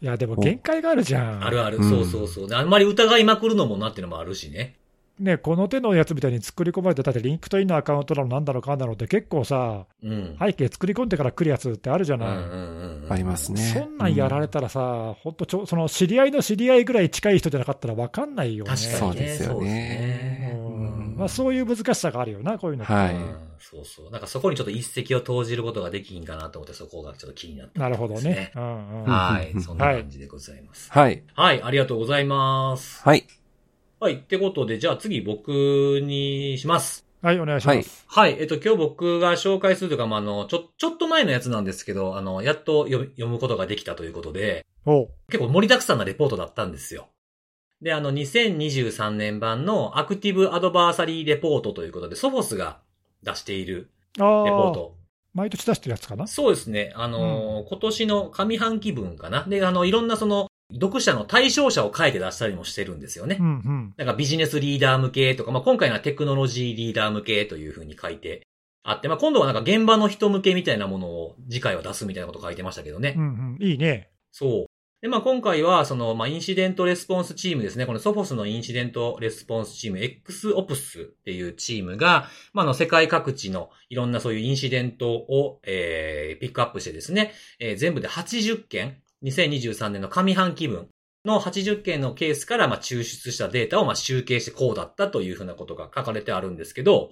[0.02, 1.46] いや、でも限界があるじゃん。
[1.46, 2.50] あるある、うんそうそうそう。
[2.50, 4.78] であんまり疑いまくるのもなっていうのもあるしね。
[5.19, 10.38] ね、この手のやつみたいに作り込まれて、だって LinkedIn のアカウントなのなんだろうかんだろうって結構さ、うん。
[10.39, 12.30] 背景作り込んでから来るやつってあるじゃない。
[13.10, 13.62] ありますね。
[13.62, 18.71] そんなんやられたらさ、本当ちょ、その知り合いの知り合いぐらい近い人じゃなかったら分かんないよね。
[18.71, 18.97] 確かにね。
[18.97, 20.60] そうですよね
[21.15, 22.93] まあ、そういう難しさがあるよな、こういうのって。
[22.93, 24.12] はいうんそうそう。
[24.12, 28.52] なんかそこにちょっと一石を投じることができんかなと思って、そこがちょっと気になった、なるほどね。。
[28.56, 29.52] うんうんはい。
[29.52, 30.91] うんそんな感じでございます。
[30.91, 31.23] はい。
[31.34, 33.02] はい、ありがとうございます。
[33.04, 33.26] はい。
[34.04, 34.16] はい。
[34.16, 35.48] ってことで、じゃあ次僕
[36.04, 37.06] にします。
[37.22, 38.04] はい、お願いします。
[38.06, 38.36] はい。
[38.38, 44.66] えっと、今日僕が紹介するというか、まあ、あの、ちょ、ちょっと前のやつなんですけど、あの、やっと読むことができたということで、
[45.30, 47.08] 結構盛りだくさんなレポートだったんですよ。
[47.82, 52.80] で、あの、2023年版のアクティブアドバーサリーレポートということで、ソフォスが
[53.24, 54.98] 出しているレポート。
[55.34, 56.28] 毎年出してるやつかな？
[56.28, 56.92] そうですね。
[56.98, 59.46] あのー今年の上半期分かな？
[59.48, 63.38] で、あの、いろんなその、読者の対象者を変えて出したりもしてるんですよね。
[63.40, 63.94] うんうん。
[63.98, 68.46] なんかビジネスリーダー向けとか、まあ、今回のはテクノロジーリーダー向けというふうに書いて
[68.84, 73.14] あって、まあ、今度はなんか現場の人向けみたいなものを次回は出すみたいなこと書いてましたけどね。
[73.18, 73.66] うんうん。
[73.66, 74.10] いいね。
[74.32, 74.66] そう。
[75.04, 77.86] で、まあ、今回は、その、まあ、インシデントレスポンスチームですね。
[77.86, 90.88] このソフォスのインシデントレスポンスチーム、 X-Ops っていうチームが、まあ、あの、世界各地のいろんなそういうインシデントを、えー、ピックアップしてですね、えー全部で80件、2023年の上半期分
[91.26, 97.10] の80件のケースから、まあ、抽出したデータを、まあ、集計してこうだったというふうなことが書かれてあるんですけど、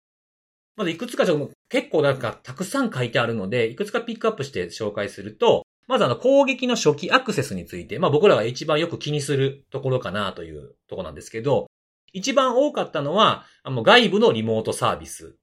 [0.75, 11.67] まずいくつかちょ結構なんかたくさん書いてあるので、いくつかピックアップして紹介すると、まずあの攻撃の初期アクセスについて、まあ僕らが一番よく気にするところかなというところなんですけど、
[12.13, 15.35] 一番多かったのは、あの外部のリモートサービス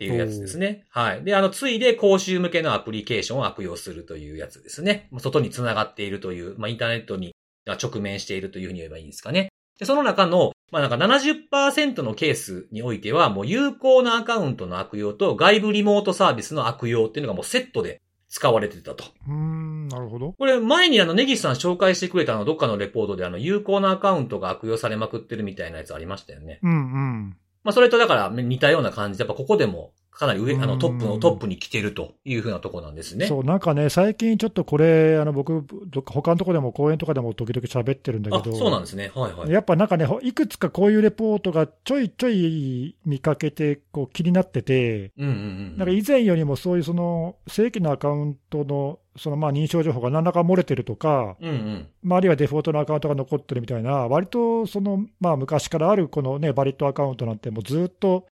[0.00, 0.86] っていうやつですね。
[0.88, 1.24] はい。
[1.24, 5.10] で、あの、ついで公衆向けのアプリケーションを悪用するというやつですね。
[5.18, 7.34] 外に繋がっているという、まあインターネットに
[7.66, 9.52] 直面しているというふうに言えばいいですかね。
[9.78, 19.04] で、その中の、まあなんか70%のケースにおいては、もう有効なアカウントの悪用と外部リモートサービスの悪用っていうのがもうセットで使われてたと。
[19.28, 20.32] うーん、なるほど。
[20.32, 26.60] これ前にあのネギスさん紹介してくれたあのどっかのレポートであの有効なアカウントが悪用されまくってるみたいなやつありましたよね。
[26.62, 27.36] うんうん。
[27.62, 33.26] まあそれとだから似たような感じで、やっぱここでもかなり上、あのうんトップのトップに来てるというふうなとこなんですね。
[33.26, 39.10] そう、なんかね、最近ちょっとこれ、あの僕、どっか他のとこでも講演とかでも時々喋ってるんだあけ、ど、そうなんですね。
[39.14, 39.50] はいはい。
[39.50, 45.76] やっぱなんかね、ほいくつかこういうレポートがちょいちょい見かけて、こう気になってて、うんうんうん。
[45.78, 51.88] なんか以前よりもそういうその正規のアカウントのそのまあ認証情報が何らか漏れてるとか、うんうん。
[52.02, 58.26] まあ、あるいはデフォルトのアカウントが残ってるみたいな、割とそのまあ昔からあるこのね、バリットアカウントなんて、もうずっと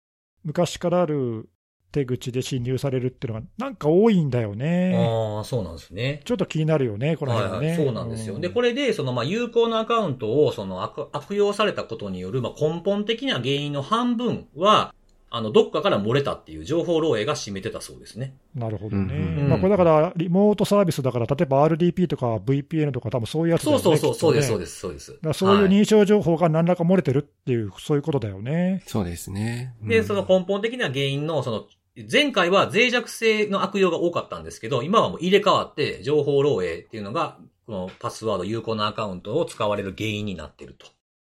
[0.43, 1.47] 昔からある
[1.95, 4.95] 手口で侵入されるっていうのが、なんか多いんだよね。
[4.97, 6.19] ああ、そうなんですね。
[6.25, 7.67] ちょっと気になるよね、この辺はね。
[7.67, 8.37] はいはい、そうなんですよ。
[8.37, 14.93] で、これ、れで、その、まあ、有効なアカウントを、その悪、悪用されたことによる、まあ、根本的な原因の半分は、
[15.29, 18.37] あの、どっかから漏れたっていう情報漏洩が占めてたそうですね。
[18.53, 19.13] なるほどね。
[19.13, 23.83] うんうんまあ、これだから、リモートサービスだから、例えば RDP とか VPN とか、多分そういうやつだよね。
[23.83, 25.11] そうそうそう、そうです、そうでです、そうです。
[25.11, 28.81] だからそういうはい認証情報が何らか漏れてるっていう、そういうことだよね。
[28.85, 29.75] そうですね。
[29.81, 31.65] で、うんその根本的な原因の、その、
[32.11, 40.87] 前回は脆弱性の悪用が多かったんですけど、今はもう入れ替わって、情報漏洩っていうのが、このパスワード有効なアカウントを使われる原因になっていると。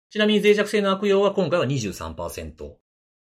[0.10, 2.74] ちなみに脆弱性の悪用は今回は23%。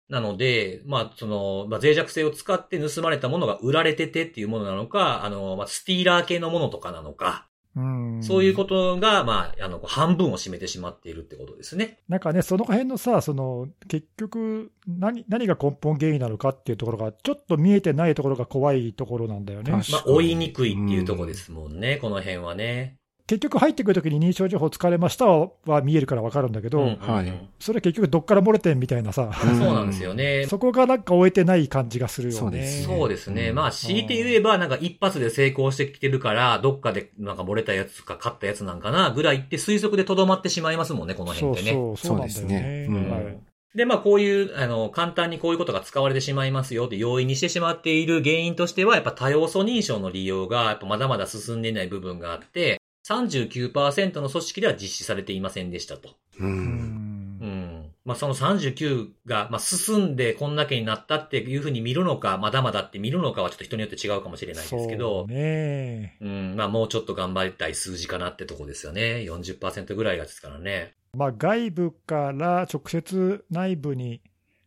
[0.08, 8.24] なので、まあ、その、まあ、脆弱性を使って盗まれたものが売られててっていうものなのか、あの、まあ、スティーラー系のものとかなのか、うん。
[8.24, 12.00] そういうことが、まあ、あの、半分を占めてしまっているってことですね。
[12.08, 19.72] なんかね、その辺のさ、その結局何、何が根本原因なのかっていうところが、ちょっと見えてないところが怖いところなんだよね。
[19.72, 22.98] 確まあ、追いにくいっていうところですもんね、この辺はね。
[23.28, 30.46] 結局、入ってくるときに認証情報使われましたはは見えるから分かるんだけど、うんはいそれ結局、どっから漏れてんみたいなさ、うんそうなんですよね。
[30.48, 32.40] そこがなんか終えてない感じがするよね。
[32.40, 33.50] そうですねそうですね。
[33.50, 41.76] うんまあ、強いて言えば、なんか一発で成功してきてるから、どっかでなんか漏れたやつか勝ったやつなんかな、ぐらいって推測で留まってしまいますもんね、このそう辺ってね。
[41.76, 42.62] そう、そうなんだよそうですね。
[42.62, 43.38] ねうんはい
[43.76, 56.10] で、まあ、こういう、あの、簡単にこういうことが使われてしまいますよって容易にしてしまっている原因としては、やっぱ多要素認証の利用が、やっぱまだまだ進んでいない部分があって、39%の組織では実施されていませんでしたと。
[56.40, 56.44] う。
[56.44, 57.92] うんうんん。
[58.04, 66.18] まあ、その39が、まあ、進んでこんだけになったっていうふうに見るのか、まだまだって見るのかはちょっと人によって違うかもしれないですけどそう、ね。
[66.20, 69.24] うん、まあ、もうちょっと頑張りたい数字かなってとこですよね。
[69.28, 70.96] 40%ぐらいがですからね。
[71.14, 74.22] まあ、外部から直接内部に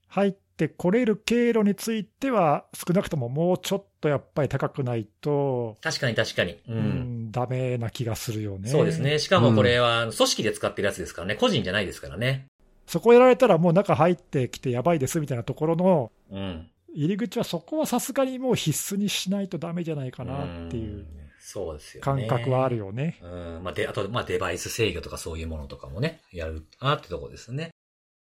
[0.07, 6.53] 入ってこれる経路については、少なくとももうちょっとやっぱり高くないと、確かに確かに。
[6.53, 6.59] う。
[6.69, 8.69] うんん、ダメな気がするよね。
[8.69, 9.01] そうです。
[9.01, 9.19] ね。
[9.19, 11.37] しかもこれは、組織で使ってるやつですからね。
[11.37, 12.47] 個人じゃないですからね。
[12.87, 16.69] そこやられたらもう中入ってきてやばいですみたいなところのうん。
[16.95, 21.07] 入り口はそこはさすがにもう必須にしないとダメじゃないかなっていうん。
[21.39, 22.27] そうですよね。
[22.27, 23.19] 感覚はあるよね。
[23.23, 23.27] う
[23.61, 23.61] ん。
[23.63, 27.71] まあ、で、あと、まあ、デバイス制御とかそういうものとかもね、やるなってとこですね。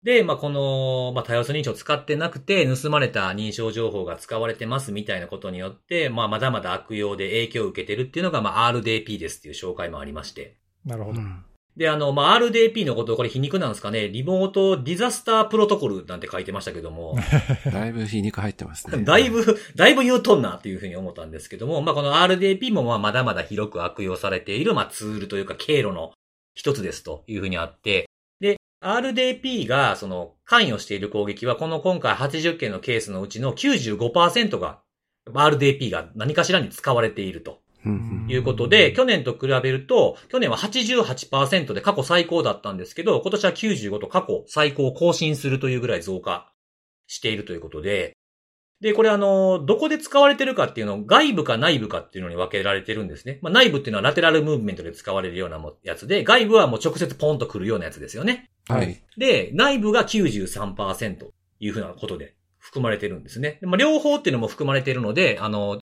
[0.03, 10.57] で、まあ、この、まあ、多様素認証を使ってなくて、盗まれた認証情報が使われてますみたいなことによって、まあ、まだまだ悪用で影響を受けてるっていうのが、まあ、RDP ですっていう紹介もありまして。
[10.87, 11.21] なるほど。
[11.21, 11.45] うん
[11.77, 17.17] で、あの、まあ、RDP のことをこれ皮肉なんですかね、リモートディザスタープロトコルなんて書いてましたけども、
[17.73, 19.01] だいぶ皮肉入ってますね。
[19.05, 26.13] だいぶ、だいぶ言うとんなっていうふうに思ったんですけども、まあ、この RDP もまあまだまだ広く悪用されている、まあ、ツールというか経路の
[26.55, 28.10] 一つですというふうにあって、で、
[28.83, 34.81] RDP がその関与している攻撃は、この今回80件のケースのうちの95%が
[35.27, 37.61] RDP が何かしらに使われていると。
[37.85, 46.53] うんいうことで、去年と比べると、去年は88%で過去最高だったんですけど、今年は95と過去最高を更新するというぐらい増加
[47.07, 48.17] しているということで、
[48.81, 53.39] で、これあの、どこで使われてるかっていうのを外部か内部かっていうのに分けられてるんですね。
[53.43, 58.49] まあ内部っていうのはラテラルムーブメントで使われるようなもやつで、外部はもう直接ポンと来るようなやつですよね。
[58.75, 59.01] はい。
[59.17, 63.59] で、内部が93%というふうなことで含まれてるんですね。
[63.61, 65.81] でまあ、両方っていうのも含まれているので、あの、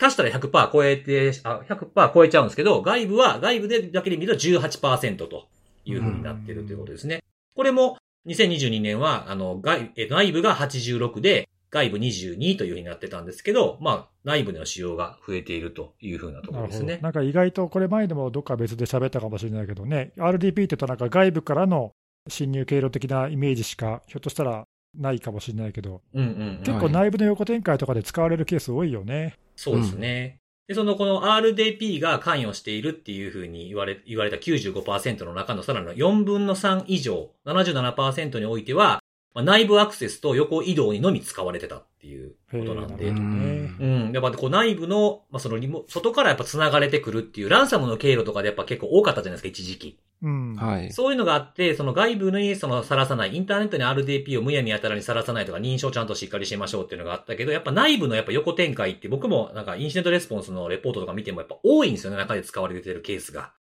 [0.00, 5.48] 足したら100%超えて、あ、100%超えちゃうんですけど、外部は、外部でだけで見ると18%と
[5.84, 7.22] いうふうになってるということですね。
[7.54, 16.98] これも、2022年は、あの、外、え内部が86で、外部22というふうになってたんですけど、まあ、内部での使用が増えているというふうなところですね。
[17.02, 21.94] なんか意外とこれ前でもどっか別で喋ったかもしれないけどね、RDP って言うとなんか外部からの
[22.28, 24.66] 侵入経路的なイメージしか、ひょっとしたら
[24.98, 26.62] ないかもしれないけど、うんうんうん。
[26.64, 29.38] 結構内部の横展開とかで使われるケース多いよね。
[29.56, 30.38] そうですね。
[30.68, 39.00] で、そのこの RDP が関与しているっていうふうに言われ、言われた95%の中のさらに4分の3以上、77%においては、
[39.34, 43.08] まあ、内部アクセスと横移動にのみ使われてたっていうことなんで。
[43.08, 44.10] うん。
[44.12, 49.98] やっぱこう内部の、まあ、そのリモ、外からやっぱ繋がれてくるっていう、ランサムの経路とかでやっぱ結構多かったじゃないですか、一時期。
[50.22, 50.54] うん。
[50.54, 50.92] はい。
[50.92, 63.52] そういうのがあって、その外部にそのさらさない、インターネットに RDP をむやみやたらにさらさないとか、認証ちゃんとしっかりしましょうっていうのがあったけど、やっぱ内部のやっぱ横展開って僕もなんかインシデントレスポンスのレポートとか見てもやっぱ多いんですよね、中で使われてるケースが。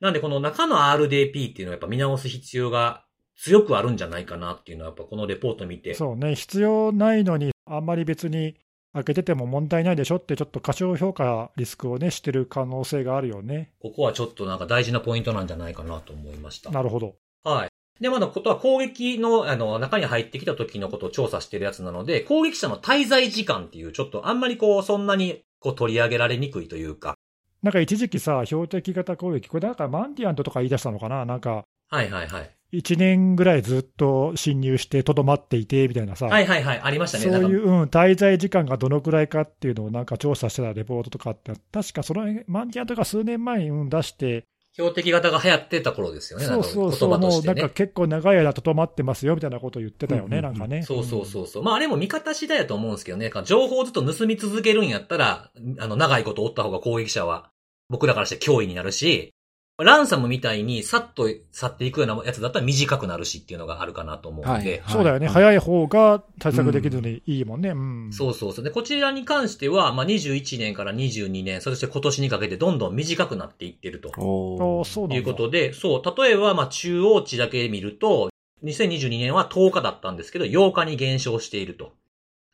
[0.00, 3.04] なんでこの中の RDP っていうのはやっぱ見直す必要が
[3.36, 5.94] 強くあるんじゃないかなっていうのはやっぱこのレポート見て。
[5.94, 8.56] そうね、必要ないのに、あんまり別に
[8.94, 13.72] 開けてても問題ないでしょって、ちょっと過小評価リスクをね、してる可能性があるよね。
[13.80, 16.70] ここはちょっとなんか大事なポイントなんじゃないかなと思いました。
[16.70, 17.16] なるほど。
[17.42, 17.68] はい。
[18.00, 27.16] で、まだことは攻撃の、あの、中に入ってきた時のことを調査してるやつなので、攻撃者の滞在時間っていう、ちょっとあんまりこう、そんなにこう取り上げられにくいというか。
[27.62, 32.50] なんか一時期さ、標的型攻撃、これなんかマンディアントとか言い出したのかな、なんかはいはいはい。
[32.78, 36.80] 1年ぐらいずっと侵入して、とどまっていてみたいなさ、はいはいはい。
[36.82, 37.24] ありましたね。
[37.24, 46.46] そういう、うん、滞在時間がどのくらいかっていうのをなんか調査してたレポートとかあって、確かそのマンディアントが数年前に、うん、出して、標的型が流行ってた頃ですよね。
[46.46, 47.54] そうそうそう、なんか言葉ともうしてね。
[47.54, 50.82] なんか結構長い間とどまってますよみたいなことを言ってたよね、うんうんうんなんかね。
[50.82, 51.62] そうそうそうそう。
[51.62, 53.30] まああれも見方次第だと思うんですけどね。
[53.44, 57.50] 情報をずっと盗み続けるんやったら、あの、長いことおった方が攻撃者は、
[57.88, 59.33] 僕らからして脅威になるし、
[59.82, 64.48] ランサムみたいにさっと去っていくようなやつだったら短くなるしっていうのがあるかなと思うんで。
[64.48, 67.70] はいそうだよね、はい早い方が対策できるのにいいもんね。
[67.70, 68.12] うん。
[68.12, 68.64] そうそうそう。
[68.64, 78.30] で、こちらに関しては、まあ、21年から22年、そして今年にかけてどんどん短くなっていってるとおそういうことで、そう、例えば、まあ、中央値だけ見ると、
[78.62, 81.92] 2022年は10日だったんですけど、8日に減少していると。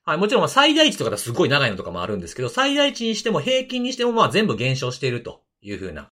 [0.07, 6.09] はい、もちろんまあ最大値とかだとすごい長いのとかもあるんですけど、最大値にしても平均にしてもまあ全部減少しているというふうな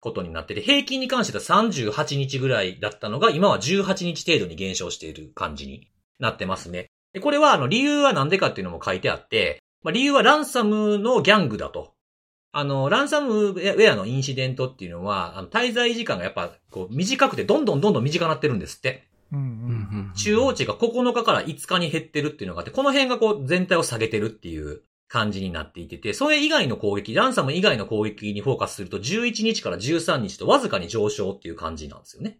[0.00, 6.86] ことになってて、平均に関しては38日ぐらいだったのが、今は18日程度に減少している感じになってますね。
[7.12, 11.94] で、これはあの理由はなんでかっていうのも書いてあって、まあ理由はランサムのギャングだと。
[12.52, 19.06] あの、ランサムウェアのインシデントっていうのは、あの滞在時間がやっぱこう短くてどんどんどんどん短くなってるんですって。
[19.32, 32.38] うんううんん中央値が9日から5日に減ってるっていうのがあって、この辺がこう全体を下げてるっていう感じになっていてて、それ以外の攻撃、ランサム以外の攻撃にフォーカスすると11日から13日とわずかに上昇っていう感じなんですよね。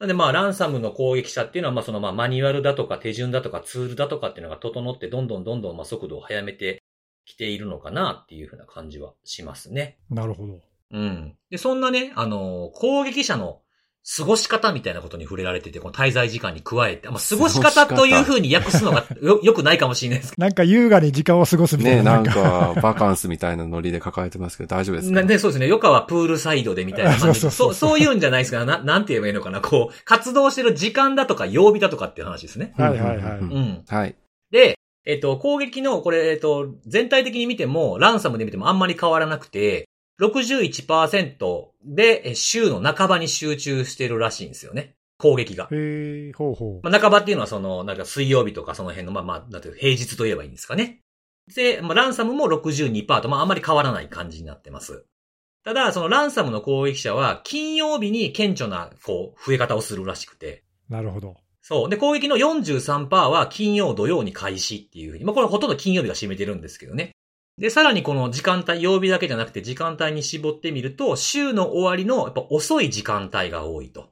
[0.00, 6.82] なんでまあランサムの攻撃者っていうのはまあそのまあマニュアルだとか手順だとかツールだとかっていうのが整ってどんどんどんどんまあ速度を速めて
[7.24, 9.98] きているのかなっていうふうな感じはしますね。
[10.10, 10.60] なるほど。
[10.90, 11.36] うん。
[11.50, 13.60] で、そんなね、あのー攻撃者の
[14.04, 22.02] 過ごし方みたいなことに触れられてて、この滞在時間に加えて、まあ、過ごし方という風に訳すのが よ、よくないかもしれないですけなんか優雅に時間を過ごすみたいな。
[22.02, 25.14] ねなんか、バカンスみたいなノリで抱えてますけど、大丈夫ですど。
[25.14, 25.20] か？
[25.20, 25.68] なで、そうですね。
[25.68, 27.34] よかはプールサイドでみたいな感じで。
[27.34, 28.64] そうそうそうそう、そういうんじゃないですか。
[28.64, 29.60] な、なんて言えばいいのかな。
[29.60, 32.74] こう、活動してる時間だとか曜日だとかっていう話ですね。
[32.76, 33.82] はいはいはいうんうん。
[33.86, 34.16] はい。
[34.50, 39.88] で、えっと、攻撃の、これ、えっと、全体的に見ても、ランサムで見てもあんまり変わらなくて、
[40.22, 44.94] 61%で、え週の半ばに集中してるらしいんですよね。
[45.18, 45.68] 攻撃が。
[45.70, 46.88] へえ、ほうほう。
[46.88, 51.00] まあ、半ばっていうのはその、なんか水曜日とかその辺の、まあまあ、なんていうか平日と言えばいいんですかね。
[51.54, 55.04] で、まあ、ランサムも62%と、まああんまり変わらない感じになってます。
[55.64, 60.64] ただ、そのランサムの攻撃者は、金曜日に顕著な、こう、増え方をするらしくて。
[60.88, 61.36] なるほど。
[61.60, 61.88] そう。
[61.88, 65.24] で、攻撃の43%は金曜、土曜に開始っていうふうに。
[65.24, 67.12] まあ、これほとんど金曜日が占めてるんですけどね。
[67.58, 74.10] で、さらにこの時間帯、曜日だけじゃなくて時間帯に絞ってみると、週の終わりのやっぱ遅い時間帯が多いと。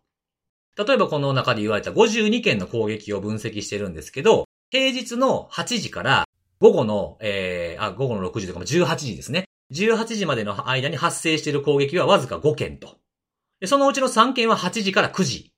[0.77, 6.25] 例えばこの中で言われた52件の攻撃を分析してるんですけど、平日の8時から
[6.61, 9.47] 午後の、えー、あ、午後の6時とかも18時ですね。
[9.73, 12.99] 18時までの間に発生している攻撃はわずか5件と。
[13.61, 15.53] で、そのうちの3件は8時から9時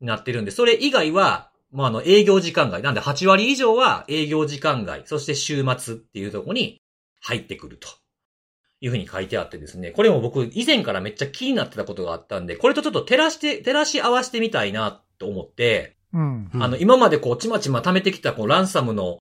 [0.00, 2.82] になってるんで、それ以外は、まあ、あの、営業時間外。
[2.82, 6.81] なんで8割以上は営業時間外、そして週末っていうところに
[7.22, 7.88] 入ってくると。
[8.82, 9.92] いうふうに書いてあってですね。
[9.92, 16.50] これも僕以前からめっちゃ気になってたことがあったんで、これとちょっと照らして、照らし合わせてみたいなと思って、うん。
[16.52, 19.18] うんあの、今までこう、ちまちま貯めてきたこう、ランサムの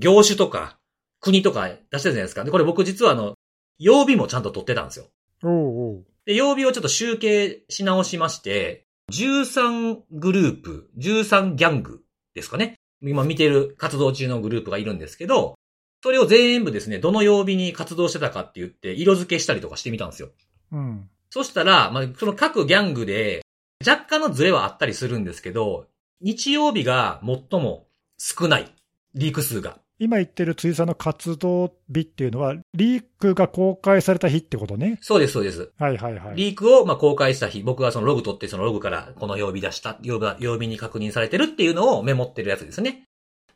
[0.00, 0.78] 業種とか、
[1.20, 2.42] 国とか出してたじゃないですか。
[2.44, 3.34] で、これ僕実はあの、
[3.78, 5.06] 曜日もちゃんと取ってたんですよ。
[5.44, 6.04] おうおう。
[6.24, 12.02] で、曜日をちょっと集計し直しまして、13グループ、13ギャング
[12.34, 12.76] ですかね。
[13.02, 15.54] 今見てる活動中のグループがいるんですけど、
[16.02, 20.30] それを全部ですね、どの曜日に活動してたかって言って、色付けしたりとかしてみたんですよ。
[20.72, 21.08] うん。
[21.30, 23.42] そしたら、まあ、その各ギャングで、
[23.86, 25.86] 若干のズレはあったりするんですけど、
[26.20, 27.86] 日曜日が最も
[28.18, 28.74] 少ない。
[29.14, 29.78] リーク数が。
[29.98, 34.98] 今言ってる辻さんの活動日っていうのは、リークが公開された日ってことね。
[35.00, 35.70] そうです、そうです。
[35.78, 36.36] はいはいはい。
[36.36, 43.06] リークをまあ公開した日、僕がそのログ取ってそのログからこの曜日出した、曜日曜日に確認されてるっていうのをメモってるやつですね。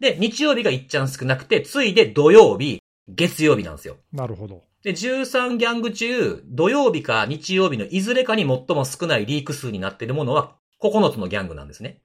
[0.00, 3.96] で、日曜日がいっちゃん少なくて、ついで土曜日、月曜日なんですよ。
[4.12, 4.62] なるほど。
[4.82, 12.02] で、13ギャング中、土曜日か日曜日のいずれかに最も少ないリーク数になっているものは9つのギャングなんですね。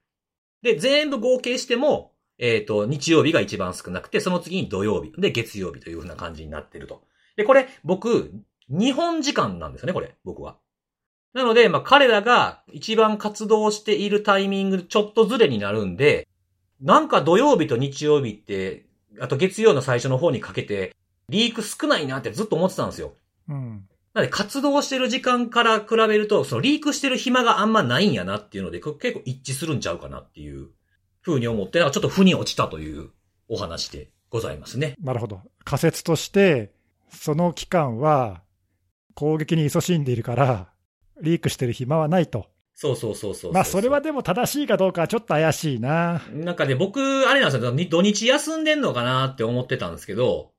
[0.62, 7.04] で、全部合計しても、えっ、と、日曜日が一番少なくて、その次に土曜日、で、月曜日という風な感じになってると。
[7.36, 8.32] で、これ、僕、
[8.68, 10.58] 日本時間なんですよね、これ、僕は。
[11.34, 16.28] なので、まあ、彼らが一番活動しているタイミング、ちょっとずれになるんで、
[16.82, 18.86] なんか土曜日と日曜日って、
[19.19, 20.95] あと月曜の最初の方にかけて、
[21.29, 23.13] リーク少ないなってずっと思ってたんですよ。
[23.47, 23.88] うん。
[24.13, 30.69] なので、活動してる時間から比べると、そのリークしてる暇があんまないんやなっていうので、こ結構一致するんちゃうかなっていう
[31.21, 33.11] 風に思って、なんかちょっと負に落ちたという
[33.47, 34.95] お話でございますね。
[35.01, 35.41] なるほど。
[35.63, 36.73] 仮説として、
[37.09, 38.41] その期間は
[39.13, 40.69] 攻撃に勤しんでいるから、
[41.21, 42.47] リークしてる暇はないと。
[42.82, 46.23] そうそうそうそううまあ、それはでも正しいかどうかはちょっと怪しいな。
[46.34, 47.69] なんかね、僕、あれなんですよ。
[47.69, 50.49] に土日休んでんのかなって思ってたんですけど、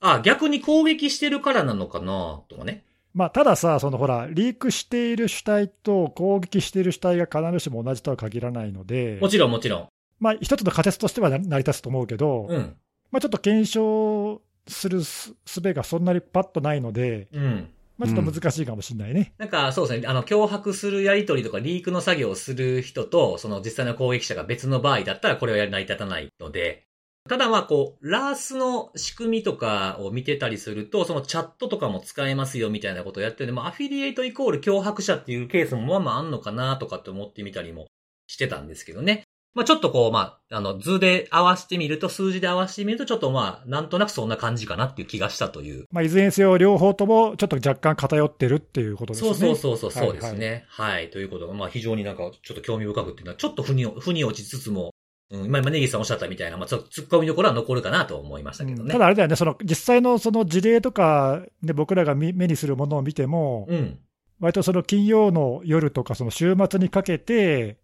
[0.00, 2.82] あ、逆に攻撃してるからなのかなとかね。
[3.14, 9.88] まあ、たださ、そのほら、リークしている主体と攻撃している主体が必ずしも同じとは限らないので、もちろんもちろん。
[10.18, 12.76] まあ、一つの仮説としては成り立つと思うけど、うん。
[13.12, 17.70] まあ、ちょっと検証するす術がそんなにパッとないので、うん。
[18.00, 19.34] まあ、ちょっと難しいかもしれないね。
[19.36, 20.06] なんか、そうですね。
[20.08, 26.86] あの、脅迫するやり取りとかリークの作業をする人と、その実際の攻撃者が別の場合だったら、これはやり成り立たないので、
[27.28, 37.86] ただまあ、こう、ラースの仕組みとかを見てたりすると、そのチャットとかも使えますよみたいなことをやってるんで、まあ、アフィリエイトイコール脅迫者っていうケースもまあまああんのかなとかって思ってみたりも
[38.26, 39.24] してたんですけどね。
[39.52, 49.34] まあ、ちょっとこう、まあ、あの、図で合わせてみると、数字で合わせてみると、ちょっとまあ、なんとなくそんな感じかなっていう気がしたというまあ、いずれにせよ、両方ともちょっと若干偏ってるっていうことですね。
[49.34, 50.64] そうそうそうそう、はいそうですね。
[50.68, 54.94] はい、ということが、まあ非常になんかちょっと興味深くっていうのは、ちょっと腑に、腑に落ちつつも、
[55.30, 58.82] うん、今、今ネギさんおっしゃったみたいな、まあちょっと突っ込みどころは残るかなと思いましたけどね。
[58.84, 63.98] うんただあれだよね、その実際のその事例とか、ね、僕らが見目にするものを見ても、うん。
[64.38, 67.76] 割とその金曜の夜とか、その週末にかけて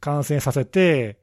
[0.00, 1.18] 感染させて、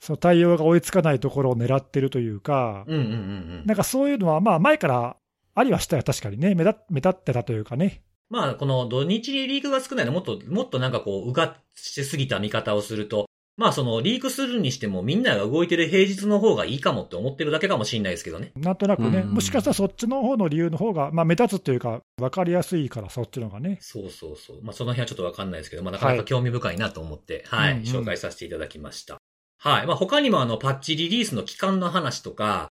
[0.00, 3.62] その対応が追いつかないところを狙ってるというか、うんうんうんうん。
[3.66, 5.16] なんかそういうのは、まあ前から
[5.54, 8.02] ありはしたよ、確かにね、目立目立ってたというかね。
[8.30, 13.26] まあ、この土日にリークが少ないのもっと、もっとなんかこう、うがしてすぎた見方をすると、
[13.58, 18.52] まあその、リークするにしてもみんなが動いてる平日の方がいいかもって思ってるだけかもしれないですけどね。
[18.54, 23.78] なんとなくね、うんもしかしたらそっちの方の理由の方が、まあ目立つというか、分かりやすいから、そっちのがね。
[23.80, 24.62] そうそうそう。
[24.62, 29.18] まあその辺はちょっとわかんないですけど、まあなかなか興味深いなと思って、はい、うんうん紹介させていただきました。
[29.58, 29.86] はい。
[29.88, 32.68] まあ他にもあの、パッチリリースの期間の話とか、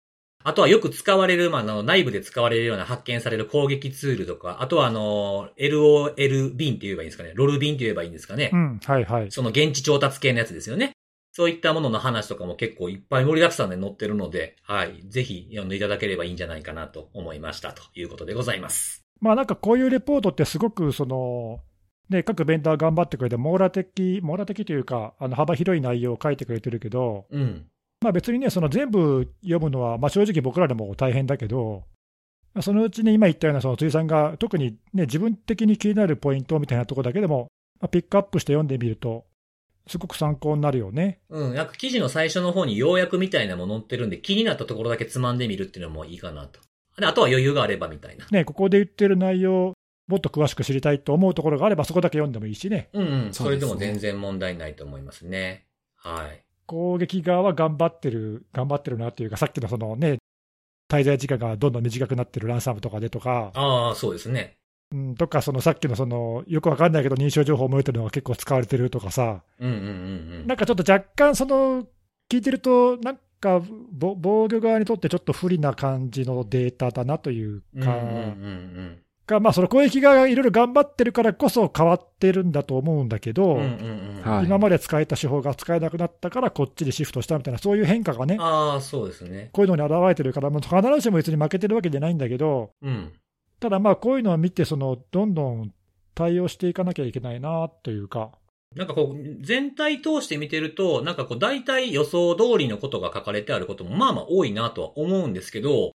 [0.47, 7.33] あとはよく使われる、まあ、あの、内部で使われるような発見される攻撃ツールとか、あとはあの、LOL ビンって言えばいいんですかね。
[7.35, 8.51] ロルビンって言えばいいんですかね。
[8.53, 9.31] うん、はいはい。
[9.31, 10.93] その現地調達系のやつですよね。
[11.33, 15.03] そういったものの話とかも結構いっぱい盛りだくさんで載ってるので、はい。
[15.09, 19.03] ぜひ読んでいただければいいんじゃないかなと思いましたということでございます。
[19.21, 21.61] まあなんかこういうレポートってすごくその、
[22.11, 27.67] ね、各ベンダー頑張ってくれて、網羅的、網羅的というか、あの幅広い内容を書いてくれてるけど、うん。
[28.01, 31.85] まあ、別にね、その全部読むのは、まあ、正直僕らでも大変だけど、
[32.55, 37.49] まあそのうちに今言ったような、その辻さんが特に、ね、自分的に気になるポイントみたいなところだけでも、
[37.81, 39.25] まあ、ピックアップして読んでみると、
[39.87, 41.21] すごく参考になるよね。
[41.29, 41.55] うん。
[41.55, 46.61] なんか記事の最初の方に要約みたいなもの載ってるんで、気になったところだけつまんでみるっていうのもいいかなと。
[46.97, 48.27] で、あとは余裕があればみたいな。
[48.31, 49.75] ね、ここで言ってる内容、
[50.07, 53.35] もっと詳しく知りたいと思うところがあれば、そこだけ読んでもいいしね、うんうん。
[53.35, 55.67] それでも全然問題ないと思いますね。
[55.97, 56.44] はい。
[56.67, 60.19] 攻撃側は頑張ってる、頑張ってるなっていうか、さっきのそのね、
[60.91, 64.57] 滞在時間がどんどん短くなってるランサムとかでとか、ああ、そうですね。
[64.93, 69.91] うん、とか、そのさっきのそのよくわかんないけど、認証情報を漏れてるのが結構使われてるとかさ、うんうんうんう
[70.45, 70.47] ん。
[70.47, 71.87] なんかちょっと若干、その
[72.31, 73.61] 聞いてると、なんか
[73.93, 83.61] ぼ防御側にとってちょっと不利な感じのデータだなというか、うんうんうんかまあ、その攻撃側がいろいろ頑張ってるからこそ変わってるんだと思うんだけど、うん。
[83.61, 84.23] うんうんうん。
[84.23, 89.51] はい今まで使えた手法が使えなくなったから、こっちにシフトしたみたいな、そういう変化がね、ああ、そうですね。
[89.53, 93.13] こういうのに現れてるから、もう必ずしも別に負けてるわけじゃないんだけど、うん。
[93.61, 95.73] ただまあ、こういうのを見て、そのどんどん
[96.15, 98.33] 対応していかなきゃいけないなというか、
[98.77, 105.93] なんかこう、全体通して見てると、なんかこう、大体予想通りのことが書かれてあることも、まあまあ多いなとは思うんですけど、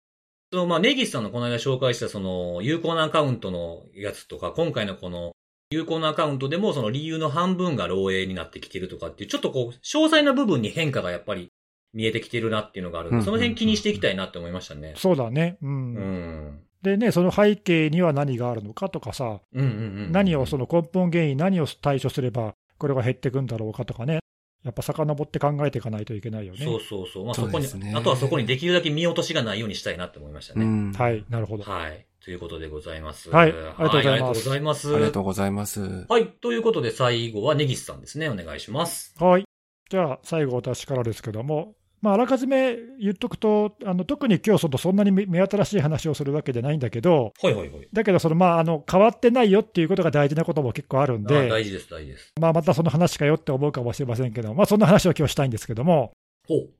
[0.51, 5.33] そのまあ、ネギスさんのこの間紹介したその、有効なアカウントのやつとか、今回のこの、
[5.71, 11.51] 有効なアカウントでもその理由の半分が漏洩になってきてるとかっていう、ちょっとこう、詳細な部分に変化がやっぱり
[11.93, 14.93] 見えてきてるなっていうのがあるんで、うんその辺気にしていきたいなって思いましたね。
[14.95, 16.59] そうだね、うんうん。
[16.81, 19.69] でね、その背景には何があるのかとかさ、うんうんう
[20.07, 20.11] ん。
[20.13, 24.19] 何をその根本原因、何を対処すれば、これが減っていくんだろうかとかね、
[24.63, 26.65] やっぱ遡って考えていかないといけないよね。
[26.65, 27.25] そうそうそう。
[27.25, 30.65] まあそこに、ねあとはそこにできるだけ見落としがないようにしたいなって思いましたね。
[30.65, 30.91] うん。
[30.91, 31.63] はい、なるほど。
[31.63, 32.05] はい。
[32.23, 33.29] ということでございます。
[33.29, 34.95] はいありがとうございますはありがとうございます。
[34.95, 36.05] ありがとうございます。
[36.09, 36.27] はい。
[36.27, 38.29] ということで最後はネギスさんですね。
[38.29, 39.15] お願いします。
[39.19, 39.45] はい。
[39.89, 47.87] じゃあ、最後、私からですけども、まあ、あらかじめ言っとくと、あの特に今日そのそんなに目目新しい話をするわけじゃないんだけど、はいはいはい。
[47.91, 52.33] だけどその、まあ、あの変わってないよっていうことが大事なことも結構あるんあで、大事です、大事です。
[52.39, 56.11] まあ、またその話かよって思うかもしれませんけど、まあ、そんな話を今日したいんですけども。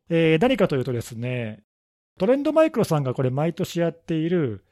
[0.09, 1.63] えー何かというとですね、
[2.19, 4.63] トレンドマイクロさんがこれ、毎年やっている、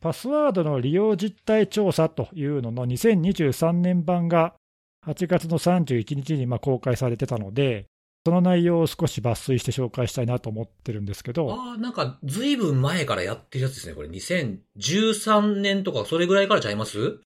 [0.00, 4.54] パスワードの利用実態調査というのの2023年版が
[5.06, 7.86] 8月の31日にまあ公開されてたので、
[8.26, 13.94] その内容を少し抜粋して紹介したいなと思ってるんですけど、ああ、なんか、ずいぶん前からやってるやつですね。
[13.94, 17.20] これ、2013年とか、それぐらいからちゃいます？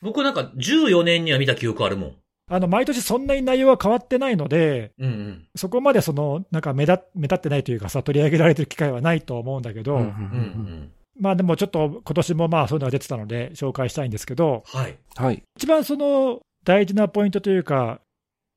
[0.00, 2.16] 僕なんか、14年には見た記憶あるもん。
[2.50, 5.48] あの毎年そんなに内容は変わってないので、うんうん。
[5.54, 10.92] そこまでそのなんか目立目立ってないというかさ、取り上げられてる機会はないと思うんだけど、うんうんうんうん。
[11.20, 14.96] まあでもちょっと今年もまあそういうのが出てたので、紹介したいんですけど、はい。
[15.16, 15.42] はい。
[15.58, 18.00] 一番その大事なポイントというか、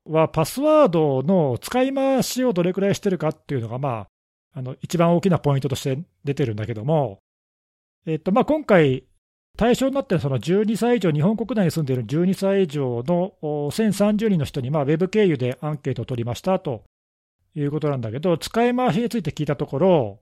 [0.06, 4.08] はパスワードの使い回しをどれくらいしてるかっていうのが、ま
[4.54, 7.20] あ、あの一番大きなポイントとして出てるんだけども、
[8.06, 9.04] えっとまあ、今回、
[9.58, 16.84] 対象になっているその12歳以上、日本国内に住んでいる12歳以上の1030人の人に、まあ、ウェブ経由でアンケートを取りましたと
[17.54, 20.20] いうことなんだけど、使い回しについて聞いたところ、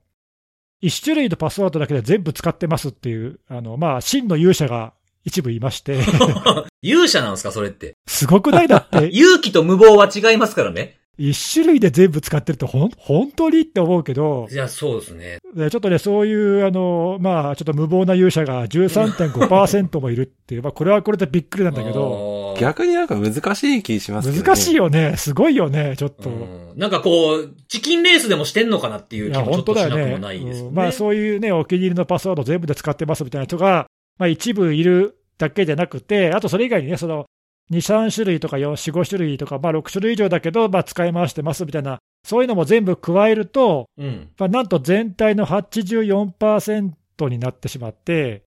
[0.82, 4.94] 1種類のパスワードだけで全部使ってますっていう、あのまあ、真の勇者が
[5.24, 5.98] 一部いまして、
[6.82, 7.94] 勇者なんですか、それって？
[8.06, 10.96] すごくないだって、 勇気と無謀は違いますからね。
[11.22, 15.36] 一種類で全部使ってるってほん、本当にって思うけど、いや、そうですね。
[15.54, 24.48] でちょっとね、そういう、あの、まあ、ちょっと無謀な勇者が13.5%もいるっていう、 まあ、これはこれでびっくりなんだけど、逆になんか難しい気しますけどね。
[24.48, 25.14] 難しいよね。
[25.18, 26.30] すごいよね、ちょっと。
[26.30, 30.12] うんなんかこう、チキンレースでもしてんのかなっていいうや、気もちょっとしなく本当だよね。
[30.12, 30.68] もないですよね。
[30.68, 33.86] うんまあ、そういうね、お気に入りのパスワード全部で使ってますみたいな人が、
[34.20, 37.24] まあ、一部いるだけじゃなくて、あとそれ以外にね、その、
[37.72, 44.28] 2、3種類とか4、4、5種類とか、まあ、6種類以上だけど、まあ、使い回してますみたいな、そういうのも全部加えると、うん。
[44.38, 46.92] まあ、なんと全体の84%
[47.30, 48.42] になってしまって、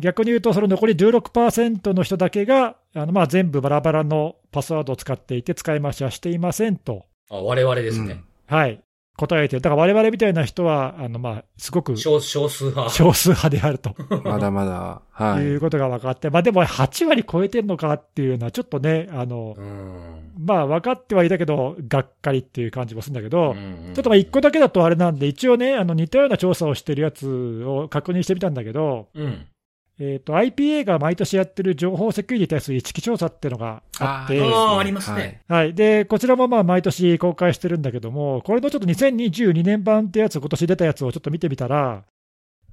[0.00, 8.22] 逆に言うと、その残り16%の人だけが、あのまあ全部バラバラのパスワードを使っていて、使い回しはしていませんと、あ、我々ですね。
[8.46, 8.80] はい、
[9.20, 12.90] 答えてる、だから我々みたいな人は、あのまあすごく少少少数派。
[12.90, 13.94] 数派であると
[14.24, 15.02] まだまだ。
[15.10, 15.56] はいい。
[15.56, 20.32] うことが分かって、まあ、でも8割超えてるのかっていうのは、ちょっとね、あのうん。
[20.38, 29.46] まあ分かってはいたけど、がっかりっていう感じもするんだけど、うんちょっとまあ1個だけだとあれなんで、一応ね、あの似たような調査をしてるやつを確認してみたんだけど、うん。
[30.02, 35.42] えー、と IPA が毎年やってる情報セキュリティに対する意識調査っていうのがあって、あありますね。
[35.62, 42.04] い、でこちらもまあ毎年公開してるんだけども、これのちょっと2022年版ってやつ、今年出たやつをちょっと見てみたら、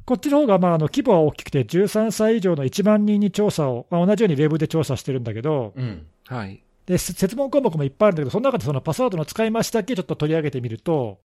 [0.06, 6.08] こっちの方がまああの規模は大きくて、13歳以上の1万人に調査を、まあ、同じようにウェブで調査してるんだけど、うん。
[6.28, 6.64] はい。
[6.86, 9.96] でせ設問項目もいっぱいあるんだけど、その中でそのパスワードの使い回しだけ？
[9.96, 11.20] ちょっと取り上げてみると、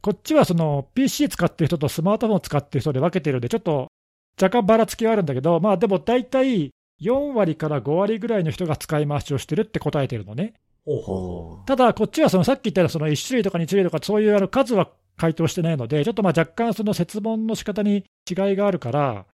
[0.00, 3.86] こっちはその PC 使ってる人とスマートフォン使ってる人で分けてるんで、ちょっと
[4.40, 6.70] 若干ばらつきはあるんだけど、まあでも大体
[7.00, 10.54] 4割から5割ぐらいの人が使い回しをしてるって答えてるのね。
[11.66, 19.26] ただ、こっちはそのさっき言ったようなその1種類とか2種類とか、そういうあの数は回答してないので、ちょっとまあ若干その設問の仕方に違いがあるから、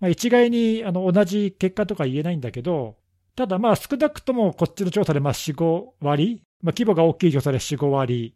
[0.00, 2.96] まあ、一概にあの同じ結果とか言えないんだけど、
[3.36, 8.34] ただまあ少なくともこっちの調査でまあ4、5割、まあ、規模が大きい調査で4、5割、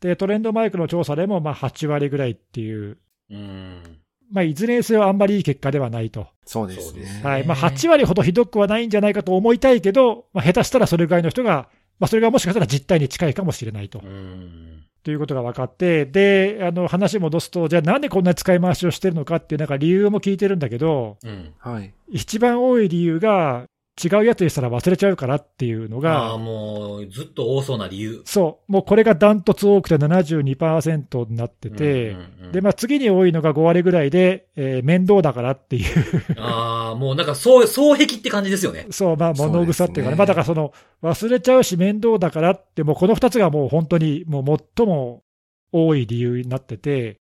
[0.00, 2.98] でトレンドマイクの調査でもまあ8割ぐらいっていう
[3.30, 3.34] う。
[3.34, 4.03] うん。
[4.30, 6.26] まあ、いずれにせよあんまりいい結果ではないと。
[6.44, 7.26] そうですねそうです。
[7.26, 7.46] はい。
[7.46, 11.68] まあ、8割ほどひどくはないんじゃないかと思いたいけど、まあ、下手したらそれぐらいの人が、
[11.98, 14.00] まあ、それがもしかしたら実態に近いかもしれないと。
[14.00, 14.84] うん。
[15.04, 21.52] ということが分かって、で、あの、話戻すと、じゃあなんでこんな使い回しをしてるのかっていう、なんか理由も聞いてるんだけど、うん。
[21.58, 21.92] はい。
[22.08, 23.66] 一番多い理由が、
[24.02, 28.22] 違うやつにしたら忘れちゃうからっていうのああ、が、もう、ずっと多そうな理由。
[28.24, 35.84] そう、もうこれがダントツ多くて72%になってて、うんうんうんで、まあ、次に多いのが5割ぐらいで、えー面倒だからっていう、
[36.38, 38.86] ああ、もうなんか、そう、双璧って感じですよね。
[38.90, 40.72] そう、まあ、物臭っていうかね、ねまあ、だからその、
[41.02, 45.24] 忘れちゃうし面倒だからって、もうこの2つがもう本当に、もう最も
[45.72, 47.18] 多い理由になってて、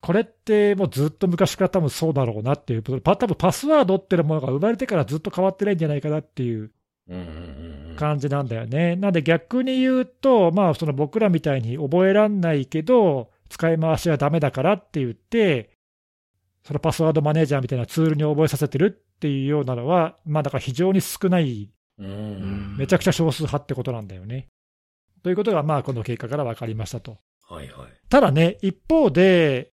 [0.00, 6.70] これってもうずっと昔から多分そうだろうなっていう、パ多分パスワードっていうものが生まれてからずっと変わってないんじゃないかなっていう。
[7.96, 8.96] 感じなんだよね。
[8.96, 15.70] なんで逆に言うと、まあ、その僕らみたいに覚えらんないけど、使い回しはダメだからって言って、
[16.64, 22.76] そのパスワードマネージャーみたいなツールに覚えさせてるっていうようなのは、まあだから非常に少ない、うん。
[22.78, 24.48] めちゃくちゃ少数派ってことなんだよね。
[25.22, 27.18] ということが、まあこの結果から分かりましたと。
[27.48, 27.88] はいはい。
[28.08, 29.72] ただね、一方で、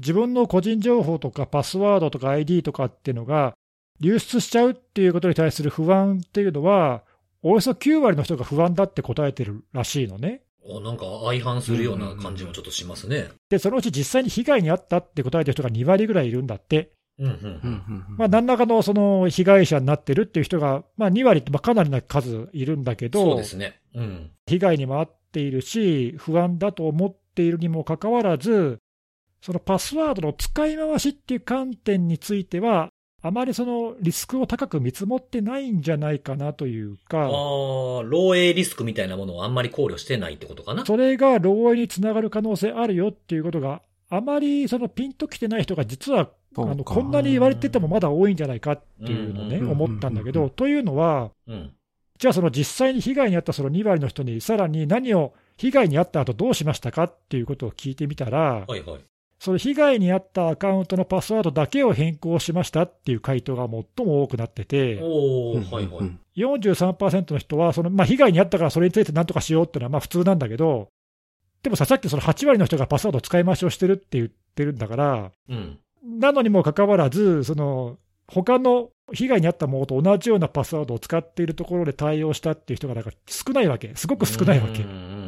[0.00, 3.54] 自分の個人情報とかパスワードとか ID とかっていうのが
[4.00, 7.02] 流出しちゃうっていうことに対する不安っていうのは、
[7.42, 10.42] およそ9割の人が不安だって答えてるらしいのね。
[10.62, 13.28] おなんか相反するような感じもちょっとしますね。
[13.48, 16.90] で、そのうち実際に被害に遭ったって答えてる人が2割ぐらいいるんだって。
[17.18, 23.80] うんうんうんうんうんまあ、何らかのその被害者になってるっていう人が、まあ、2割ってまあかなりな数いるんだけそうど、ですね。
[23.94, 24.30] うん。
[24.46, 28.78] 被害にも遭っているし、不安だと思っているにもかかわらず、
[29.40, 32.88] そのパスワードの使い回しっていう観点については、
[33.22, 40.84] あまりそのリスクを高く見積もってないんじゃないかなというああ、か、漏洩リスクみたいなものをあんまり考慮してないってことかな？
[40.84, 51.72] それが漏洩につながる可能性あるよっていうことが、あまりそのピンときてない人が実はあのこんなに言われててもまだ多いんじゃないかっていうのをね、うん思ったんだけど、というのは、うん。
[52.18, 59.00] じゃあその実際に被害に遭ったその2割の人に、さらに何を被害に遭った後どうしましたかっていうことを聞いてみたら、はいはい。
[59.38, 66.40] その被害に遭ったアカウントのパスワードだけを変更しましたっていう回答が最も多くなってて、はいはい。
[66.40, 70.88] 43%の人はその、まあ、被害に遭ったからそれについて何とかしようっていうのはまあ普通なんだけど、
[71.62, 75.78] でもさ、さっきその8割の人がパスワードを使い回しをしてるって言ってるんだから、うん。
[76.04, 84.82] なのにもかかわらず、その他の被害に遭ったものと同じようなパスワードを使っているところで対応したっていう人がなんか少ないわけ、すごく少ないわけ。
[84.82, 85.25] うんうんうん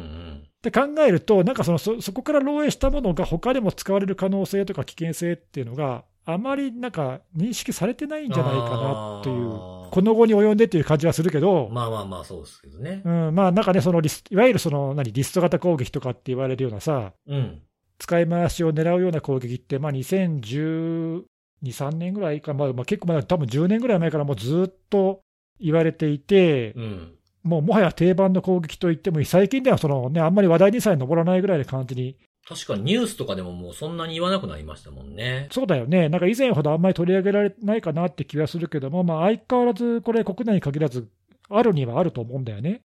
[0.59, 9.47] って考えると、なんかそのそそこから漏洩したものが他でも使われる可能性とか危険性っていうのが、あまりなんか認識されてないんじゃないかなっていう、
[9.89, 13.01] この後に及んでっていう感じはするけど、まあまあまあ、そうですけどね。
[13.05, 17.61] うん、まあなんかね、そのリスいわゆるその何リスト型攻撃とかって言われるようなさ、うん。
[17.99, 21.23] 使い回しを狙うような攻撃って、まあ、2012、
[21.63, 25.21] 3年ぐらいか、まあ、まあ結構まだ多分10年ぐらい前からもうずっと
[25.59, 27.18] 言われていて、うん。
[27.43, 32.17] もうもはや定番の攻撃と言ってもいい、最近ではその、ね、あんまり話題にさえ上らないぐらいの感じに、
[32.47, 35.47] 確かにニュースとかでももうそんなに言わなくなりましたもんね。
[35.51, 41.07] そうだよね、なんか以前ほどあんまり取り上げられないかなって気はするけども、まあ、相変わらずこれ、国内に限らず、
[41.49, 42.81] あるにはあると思うんだよね。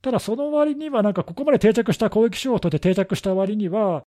[0.00, 4.02] ただ、その割には、なんかここまで定着した攻撃手法として定着した割には、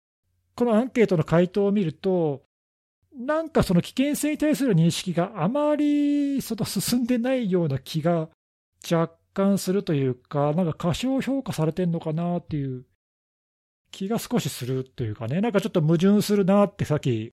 [0.54, 2.42] このアンケートの回答を見ると、
[3.14, 8.28] なんかその危険性に対する認識があまりその進んでないような気が
[8.90, 12.84] 若干するというか、なんか過小評価されてんのかなっていう
[13.90, 17.32] 気が少しするというかね、なんかちょっと矛盾するなってさっき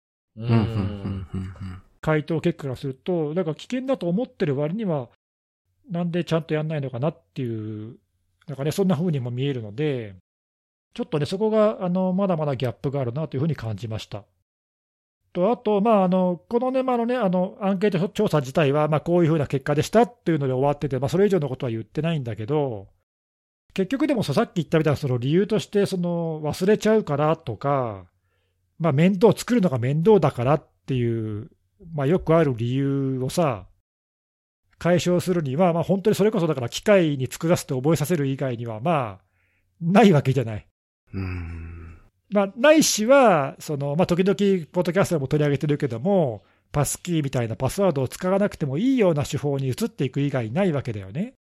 [2.02, 5.10] 回答結果からすると、なんか危険だと思ってる割には、
[5.90, 7.98] なんでちゃんとやんないのかなっていう、
[8.48, 10.16] なんかね、そんな風にも見えるので、
[10.94, 14.24] ちょっとね、そこがあのまだまだギャップがあるなというふうに感じました。
[15.34, 22.88] とあと、まあ、あのこのね、まあのね、あのアンケート調査自体は、まあ、こういうふうな結果でしたっていうので終わってて、まあ、それ以上のことは言ってないんだけど、
[23.74, 28.06] 結局でもささっき言ったみたいなその理由として、その忘れちゃうからとか、
[28.80, 31.50] まあ、面倒、作るのが面倒だからっていう、
[31.94, 33.68] まあ、よくある理由をさ、
[34.80, 39.30] 解消するには、まあ、本当にそれこそだから機械に作らせて覚えさせる以外には、まあ、
[39.82, 40.68] ないわけじゃない。
[41.14, 41.59] うん。
[42.30, 44.36] まあ、ないしは、そのまあ、時々、
[44.72, 51.34] ポッドキャストでも取り上げてるけども、パスキーみたいなパスワードを使わなくてもいいような手法に移っていく以外ないわけだよね。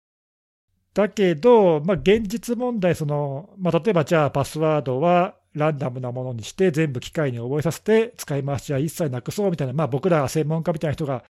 [0.94, 11.24] だけど、まあ、現実問題その、まあ、例えばじゃあパスワードはランダムなものにして、全部機械に覚えさせて、使い回しは一切なくそうみたいな、まあ、僕ら専門家みたいな人が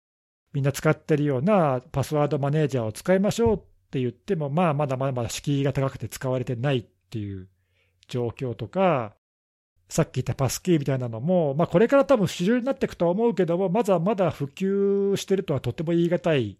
[0.52, 3.58] みんな使ってるようなパスワードマネージャーを使いましょうっ
[3.90, 7.48] て言っても、まあ、まだまだまだ敷居が高くて使われてないっていう
[8.08, 9.14] 状況とか、
[9.88, 16.58] さっき言ったパスキーみたいなのも、まあ、これから多分主流になっていくとは思うけども、まずはまだ普及してるとはとても言い難い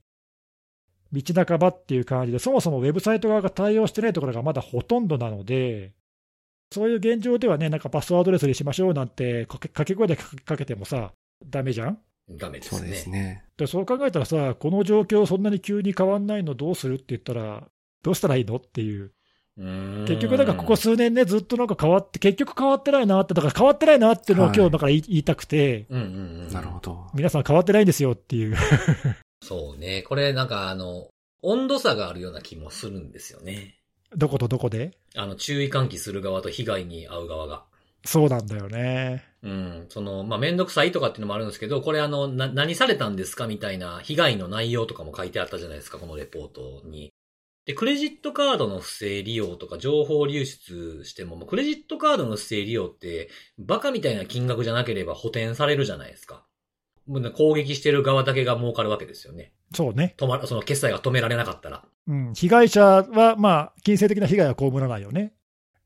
[1.13, 5.93] 道半ばっていう感じで、そもそもウェブサイト側が対応してないところがまだほとんどなので、
[6.73, 11.13] そういう現状ではね、なんかパスワードレスにしましょうなんて、掛け声でかけてもさ、
[11.45, 11.99] だめじゃん？
[12.31, 12.81] ダメですね。
[12.81, 13.45] そうですね。
[13.57, 17.69] でそう考えたらさ、この状況、そんなに急に変わんないのどうするって言ったら、
[18.03, 19.13] どうしたらいいのっていう。
[19.59, 27.07] 結局、なんかここ数年ね、ずっとなんか変わって、結局変わってないなって、だから変わってないなっていうのを今日だから言い,、たくて、うんうんうん、なるほど。
[27.15, 28.57] 皆さん変わってないんですよっていう。
[29.43, 30.03] そうね。
[30.03, 31.09] これなんかあの、
[31.43, 33.77] 温度差があるような気もするんですよね。
[34.15, 34.93] どことどこで？
[35.15, 37.65] あの、注意喚起する側と被害に遭う側が。
[38.05, 39.25] そうなんだよね。
[39.43, 39.87] うん。
[39.89, 47.11] その、まあ、めんどくさいとかっていうのもあるんですけど、これあの、な、何されたんですかみたいな被害の内容とかも書いてあったじゃないですか、このレポートに。
[47.67, 56.47] で、クレジットカードの不正利用とか情報流出しても、クレジットカードの不正利用って、バカみたいな金額じゃなければ補填されるじゃないですか。
[57.09, 59.53] もうね攻撃してる側だけが儲かるわけですよね。
[59.75, 60.15] そうね。
[60.17, 61.85] 止ま、その決済が止められなかったら。
[62.07, 62.33] うん。
[62.35, 65.33] 被害者は、まあ、金銭的な被害は被らないよね。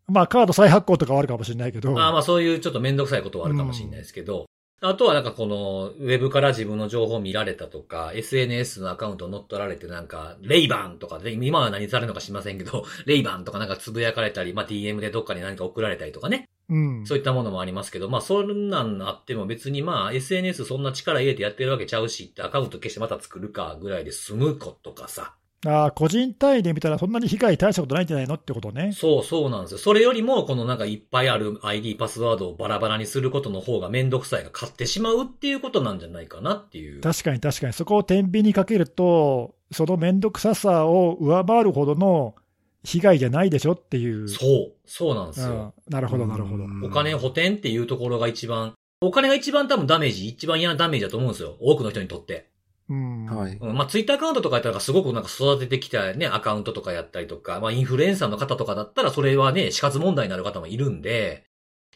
[0.06, 1.92] まあ、カード再発行とかはあるかもしれないけど。
[1.92, 4.46] まあまあそういうちょっとめんどくさいことはあるかもしれないですけど、
[4.82, 16.48] あとはなんかこの、ウェブから自分の情報を見られたとか、SNS のアカウントを乗っ取られてなんか、レイバンとかで、今は何されるのか知りませんけど、 レイバンとかなんかつぶやかれたり、まあ DM でどっかに何か送られたりとかね。
[16.70, 17.06] うん。
[17.06, 25.34] そういったものもありますけど、まあそんなんあっても別にまあ SNS そんな力入れてやってるわけちゃうしってアカウント消してまた作るかぐらいで済むことかさ。
[25.66, 28.92] ああ、個人単位で見たらそんなに被害大したことないんじゃないのってことね。
[28.92, 29.78] そうそうなんですよ。
[29.78, 37.02] それよりも、このなんかいっぱいある ID パスワードをバラバラにすることの方がめんどくさいが勝ってしまうっていうことなんじゃないかなっていう。
[37.02, 42.34] 確かに確かに、そこを天秤にかけると、その面倒くささを上回るほどの
[42.82, 44.28] 被害じゃないでしょっていう。
[44.28, 44.72] そう。
[44.86, 45.74] そうなんですよ。
[45.86, 46.64] うん、なるほど、なるほど。
[46.64, 51.56] うんお金補填っていうところが一番、お金が一番多分ダメージ、一番嫌なダメージだと思うんですよ。
[51.60, 52.49] 多くの人にとって。
[52.90, 53.24] うん。
[53.24, 53.56] はい。
[53.56, 61.44] うん、まあ、ツイッターアカウントとかやったらすごくなんか育ててきたね、アカウントとかやったりとか、まあ、インフルエンサーの方とかだったらそれはね、死活問題になる方もいるんで、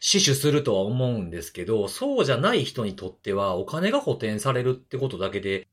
[0.01, 5.67] 死守するとは思うんですけど、そうじゃない人にとってはお金が補填されるってことだけで、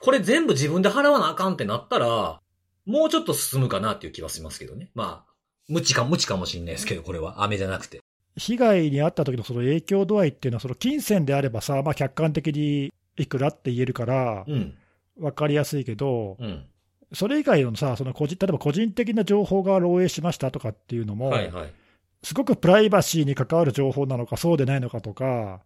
[0.00, 2.40] これ全部自分で払わなあかんってなったら、
[2.86, 4.90] もうちょっと進むかなっていう気はしますけどね。
[4.94, 5.32] まあ、
[5.68, 7.44] 無知か無知かもしれないですけど、これは。
[7.44, 8.00] 雨じゃなくて。
[8.36, 12.92] 被害に遭った時のその影響度合いっていうのは、その金銭であればさ、まあ、客観的に
[13.22, 14.74] いくらって言えるから、うん。
[15.18, 16.64] 分かりやすいけど、うん。
[17.12, 21.72] それ以外のさ、その個人例えば個人的な情報が漏洩しましたとかっていうのも、はいはい。
[22.22, 25.60] すごくプライバシーに関わる情報なのか、そうでないのかとか、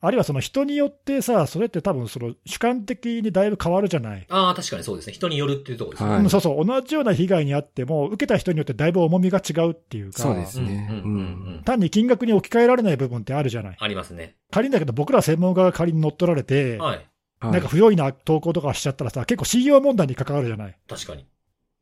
[0.00, 4.26] あるいはその人によってさ、それって多分その主観的にだいぶ変わるじゃない？
[4.28, 5.14] ああ、確かにそうですね。
[5.14, 6.10] 人によるっていうところですね。
[6.10, 10.88] はいうんそうそう、同じような被害にあっても、受けた人によってだいぶ重みが違うっていうか、そうですね。
[10.90, 11.22] うんうんうんう
[11.60, 13.76] ん単に金額に置き換えられない部分ってあるじゃない？
[13.80, 14.36] ありますね。
[14.50, 16.96] 仮にだけど、僕ら専門家が仮に乗っ取られて、はい。
[16.96, 20.76] はいなんか不用意な投稿とかしちゃったらさ、結構信用問題に関わるじゃない？
[20.88, 21.26] 確かに。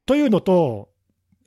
[0.04, 0.88] というのと、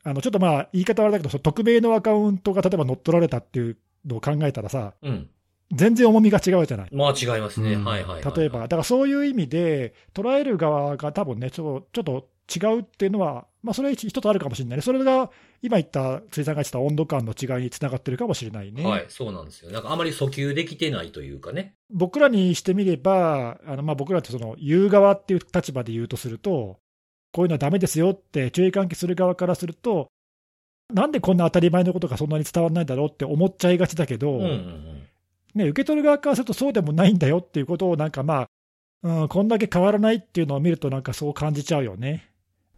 [0.03, 5.29] あのちょっとまあ言い方はあれだけど、その匿名のアカウントが例えば乗っ取られたっていうのを考えたらさ、うん。
[5.71, 6.89] 全然重みが違うじゃない。
[6.91, 7.73] まあ違いますね。
[7.73, 8.37] うんはいはいはい。
[8.37, 15.29] 例えば、だからそういう意味で、捉える側が多分ね、ちょっとちょっと違うっていうのは、まあ、それは一つあるかもしれないね、それが
[15.61, 18.85] 今言った、辻さんが言ってた温度感の違いにつながってるかもしれないね。
[18.85, 19.71] はい、そうなんですよ。
[19.71, 21.73] なんかあまり訴求できてないというかね。
[21.89, 26.79] 僕らにしてみれば、あのまあ僕らってその言う側っていう立場で言うとすると、
[27.33, 30.07] こういうのはダメですよって注意喚起する側からすると、
[30.93, 34.96] なんでこんな当たり前のことがそんなに伝わらないんだろうって思っちゃいがちだけど、うんうんうん。
[35.57, 38.49] ね、受け取る側からするとそうでもないんだよっていうことを、なんかまあ、
[39.03, 42.29] うん、こんだけ変わらないっていうのを見ると、なんかそう感じちゃうよね。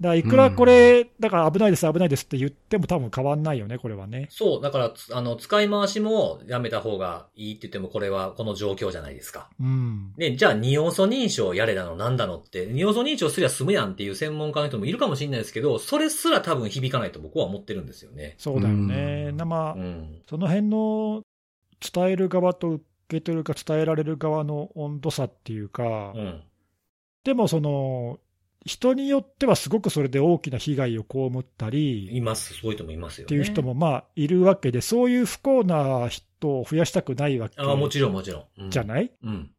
[0.01, 4.27] だからいくらこれ、だから危ないです、危ないですって言っても、多分変わんないよね、これはね。
[4.32, 9.49] そう、だから、つあの、使い回しもやめた方がいいって言っても、これはこの状況じゃないですか。
[9.59, 18.36] うん、ね、じゃあ二要素認証やれだのなんだのって、二要素認証すりゃ済むやんっていう専門家の人もいるかもしれないですけど、それすら多分響かないと僕は思ってるんですよね。
[18.38, 19.27] そうだよね。
[19.30, 20.21] うんなまあうん。
[20.30, 21.23] その辺の
[21.80, 26.41] 伝える側と受け取るか伝えられる側の温度差っていうか、うん。
[27.23, 28.19] でもその、
[28.65, 32.53] 人によってはすごくそれで大きな被害を被ったりいます。
[32.53, 33.25] そういう人もいますよね。
[33.25, 38.63] っていう人もまあいるわけで、そういう不幸な人を増やしたくないわけああ、もちろんもちろん。
[38.63, 39.11] うんじゃない？
[39.23, 39.49] うん。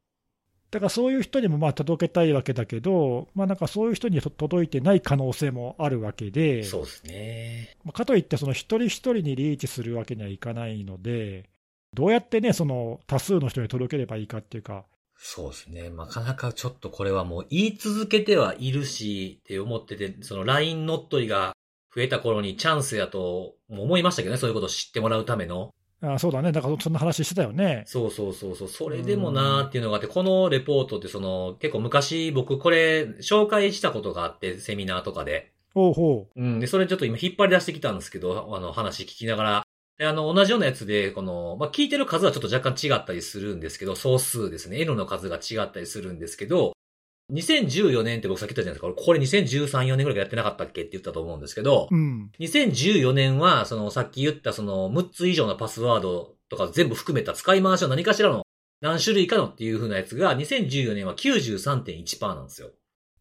[0.71, 7.77] だからそういう人にもまあ届けたいわけだけど、まあ、なんかそういう人にと届いてない可能性もあるわけで、そうですね。
[7.85, 11.49] まあかといって、その一人一人にリーチするわけにはいかないので、
[11.95, 14.85] どうやってね、その多数の人に届ければいいかっていうか、
[15.23, 15.91] そうですね。
[15.91, 21.55] なかなかちょっとこれはもう言い続けてはいるし、って思ってて、その LINE 乗っ取りが
[21.95, 25.75] 増えた頃にチャンスやとも思いましたけどね、そういうことを知ってもらうための。
[26.03, 26.53] あそうだね。
[26.53, 27.83] だからそんな話してたよね。
[27.87, 28.69] そうそうそうそう。
[28.69, 35.53] それでもなーっていうのがあって、このレポートってその、結構昔僕これ紹介したことがあって、セミナーとかで。
[35.75, 36.61] ほうほうん。
[36.61, 39.67] で、それちょっと今引っ張り出してきたんですけど、あの話聞きながら。
[40.01, 44.81] であの、同じようなやつで、この、まあ、聞いてる数はちょっと若干違ったりするんですけど、総数ですね。
[44.81, 46.73] N の数が違ったりするんですけど、
[47.31, 49.05] 2014年って僕さっき言ったじゃないですか。
[49.05, 51.95] これ2013、4年ぐらいやってなかったっけって言ったと思うんですけど、う。
[51.95, 52.31] うん。
[52.41, 58.45] 2014年は、そのさっき言ったその6つ以上のパスワードとか全部含めた使い回しの何かしらの
[58.81, 62.71] 何種類かのっていう風なやつが2014年は93.1%なんですよ。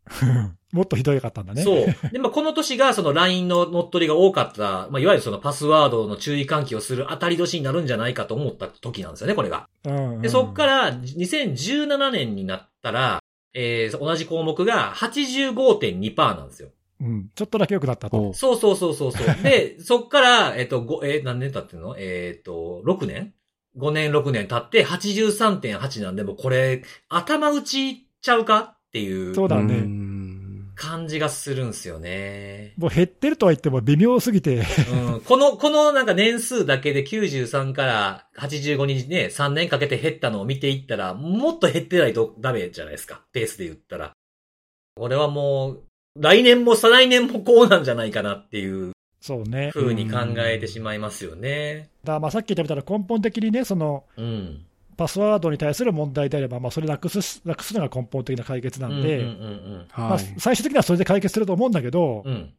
[0.72, 1.64] もっとひどいかったんだね。
[1.64, 1.86] そう。
[2.12, 9.68] で、まあ、この年がその LINE の乗っ取りが多かった、まあ、いわゆるそのパスワードの注意喚起をする当たり年になるんじゃないかと思った時なんですよね、これが。
[9.86, 10.22] うん、うん。
[10.22, 13.20] で、そっから2017年になったら、
[13.54, 16.70] えー、同じ項目が85.2%なんですよ。
[17.02, 17.30] うん。
[17.34, 18.30] ちょっとだけ良くなったと。
[18.30, 19.28] おそうそうそうそうそう。
[19.42, 21.96] で、そっから、えっと、ご、えー何年経ってんの？
[21.98, 23.34] えっと、6年
[23.78, 28.76] ?5 年、6年経って83.8なんで、もうこれ、頭打ちちゃうか？
[28.90, 29.76] っていうそうだね。
[29.76, 30.20] ん
[30.76, 32.74] 感じがするんですよね。
[32.78, 43.22] もう減ってるとは言っても微妙すぎて、うん、この、このなんか年数だけで93から85にね、3年かけて減ったのを見ていったら、もっと減ってないとダメじゃないですか。
[43.34, 44.14] ペースで言ったら。
[44.96, 45.84] これはもう、
[46.18, 49.72] 来年も再来年もこうなんじゃないかなっていうそうね。
[49.74, 51.90] 風に考えてしまいますよね。
[52.04, 54.66] だまあさっき言ったみたいな根本的にね、そのうん。
[55.00, 59.26] パスワードに対する問題であれば、まあそれなくす、なくすのが根本的な解決なんで。
[60.38, 62.54] 最終的にはそれで解決すると思うんだけどうん、うん。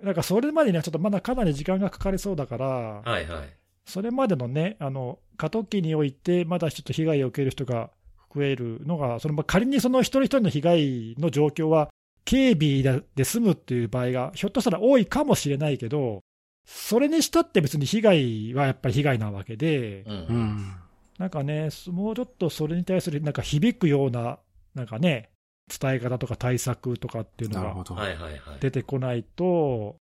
[0.00, 3.56] なんかそれまでにはちょっとまだかなり時間がかかりそうだから、はいはい。
[3.84, 7.90] それまでのね、あの過渡期において、まだちょっと被害を受ける人が
[8.32, 11.90] 増えるのが、そのまあ仮にその一人一人の被害の状況は、
[12.24, 16.20] 警備でで済むっていう場合が、ひょっとしたら多いかもしれないけど、
[16.64, 20.79] それにしたって別に被害はやっぱり被害なわけで、うん。
[21.20, 21.20] う。
[21.20, 21.22] ん。
[21.22, 24.38] なんかね、もうちょっとそれに対するなんか響くような、
[24.74, 25.30] なんかね、
[25.78, 28.58] 伝え方とか対策とかっていうのが。
[28.60, 29.96] 出てこないと、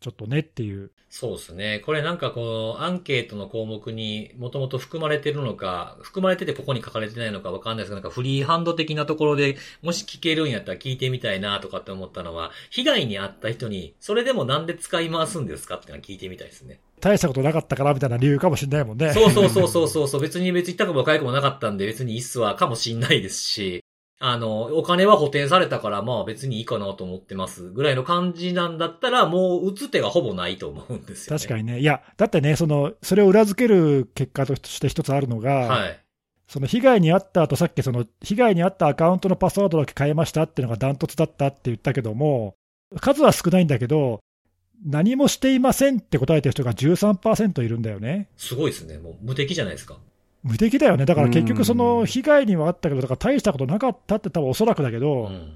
[0.00, 0.90] ちょっとねっていう。
[1.08, 1.82] そうですね。
[1.86, 16.80] これなんかこのアンケートの項目にもともと含まれてるのか、含まれててここに書かれてないのかわかんないですけど、なんかフリーハンド的なところでもし聞けるんやったら聞いてみたいなとかって思ったのは、被害に遭った人に、それでもなんで使い回すんですかっていうのは聞いてみたいですね。
[17.04, 19.12] 大したことなかったからみたいな理由かもしれないもんね。
[19.12, 20.20] そうそうそうそうそうそう。
[20.22, 23.84] 別に別に痛くも痒くもなかったんで別にいいっすわかもしんないですし、
[24.20, 31.38] あの、お金は補填されたからまあ別にいいかなと思ってますぐらいの感じなんだったらもう打つ手がほぼないと思うんですよ、ね。
[31.38, 31.80] 確かにね。
[31.80, 36.00] いや、だってね、その、それを裏付ける結果として一つあるのが、はい。
[36.48, 42.54] その被害に遭った後、さっきその、被害に遭ったアカウントのパスワードだけ変えましたっていうのがダントツだったって言ったけども、
[43.00, 44.20] 数は少ないんだけど、
[44.84, 48.28] 何もしていませんって答えてる人が13%いるんだよね。
[48.36, 48.98] すごいですね。
[48.98, 49.96] もう無敵じゃないですか。
[50.42, 51.06] 無敵だよね。
[51.06, 55.54] だから結局そうんの被害にはあったけど、だから大したことなかったって多分おそらくだけうど、ん。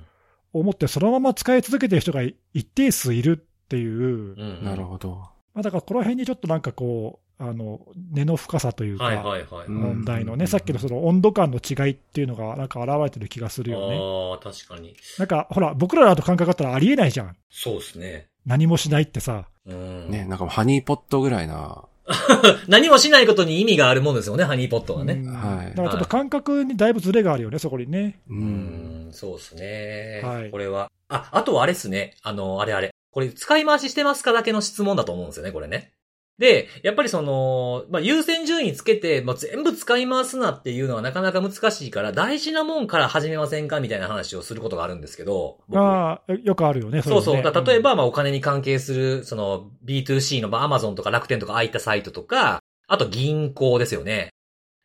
[0.54, 2.22] 思ってそのまま使い続けてる人が
[2.54, 4.64] 一定数いるっていう、うん。
[4.64, 5.10] なるほど。
[5.54, 7.80] まあ、だからこの辺にちょっとなんかこう、あの、
[8.12, 9.66] 根の深さというか、はいはいはい。
[9.66, 13.98] うん問題のね、うんさっきのその温度感の違いっていうのがなんか現れてる気がするよね。
[14.00, 14.96] ああ、確かに。
[15.18, 17.36] なんかほら、僕らだと感覚だったらありえないじゃん。
[17.50, 18.28] そうですね。
[18.48, 19.46] 何もしないってさ。
[19.66, 20.10] うん。
[20.10, 21.84] ね、なんかもうハニーポットぐらいな。
[22.68, 25.12] 何もしないことに意味があるもんですよね、ハニーポットはね。
[25.12, 28.20] うんはいだからちょっと感覚にだいぶズレがあるよね、そこにね。
[28.30, 28.34] う。
[28.34, 30.22] うんん、そうですね。
[30.24, 30.90] はいこれは。
[31.08, 32.14] あ、あとはあれですね。
[32.22, 32.90] あの、あれあれ。
[33.10, 35.92] これ使い回ししてますかだけの質問だと思うんですよね、これね。
[36.38, 45.58] で、やっぱりその、まあ、優先順位つけて、まあ、全部使い回すなっていうのはなかなか難しいから、大事なもんから始めませんかみたいな話をすることがあるんですけど。
[45.68, 47.36] 僕ああ、よくあるよね、そうそう。
[47.36, 54.30] れねだ例え、ば、まあ、お金に関係する、その、B2C の、まあ、アマゾンとか楽天とかああいったサイトとか、あと銀行ですよね。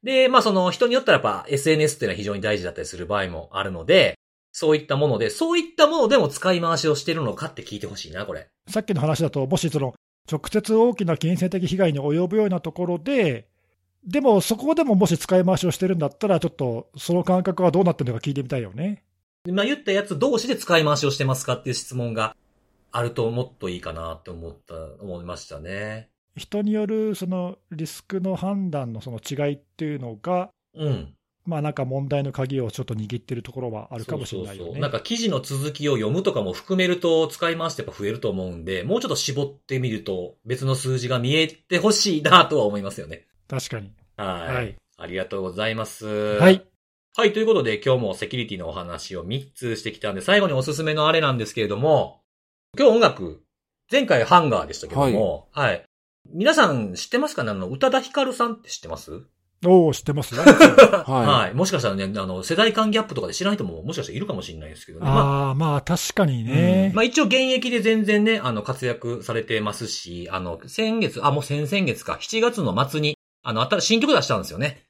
[0.02, 4.16] で、まあ、その、人によったらやっぱ SNS っていうのは非常に大事だったりする場合もあるので、
[4.52, 8.48] そういったもので、そういったものでも使い回しをしてるのかって聞いてほしいな、これ。
[8.70, 9.94] さっきの話だと、もしその、
[10.32, 13.48] 直接大きな金銭的被害に及ぶようなところで、
[14.06, 19.04] でもそこでももし使い回しをしてるんだったら、ちょっとその感覚はどうなってるのか聞いてみたいよね。
[19.46, 22.36] でまあ、言ったやつ同士で使い回しをしてますかっていう質問が
[22.92, 26.10] あるともっといいかなって思った、思いましたね。
[26.36, 31.14] 人によるそのリスクの判断のその違いっていうのが、うん。
[31.46, 34.58] まあなんか問題の鍵をちょっと握ってるところはあるかもしれないよね。
[34.58, 43.28] そうそうそうなんか記事の続きを読むとかも含めると使い回してやっぱ増えると思うんで、もうちょっと絞ってみると別の数字が見えてほしいなとは思いますよね。
[43.48, 43.92] 確かに。
[44.16, 44.56] はい。
[44.56, 44.76] はい。
[44.98, 46.06] ありがとうございます。
[46.08, 46.50] は。
[46.50, 46.66] い。
[47.16, 52.22] はい、ということで今日もセキュリティのお話を3つしてきたんで、最後におすすめのあれなんですけれども、
[52.76, 53.44] 今日音楽、
[53.92, 55.84] 前回ハンガーでしたけども、はい。
[56.32, 57.52] 皆さん知ってますかね？
[57.52, 59.28] あの、宇多田ヒカルさんって知ってます？
[59.66, 60.44] おお知ってますよ。
[60.46, 61.54] ははい。
[61.54, 65.06] もしかしたらね、あの、世代間ギャップとかで知らない人ももしかしたらいるかもしれないですけどね。
[65.06, 66.92] まあああ、まあ確かにね。
[66.94, 74.84] まあ一応現役で全然ね、あの、活躍されてますし、あの、先月、あ、もう先々月か、7月の末に、あの、新曲出したんですよね。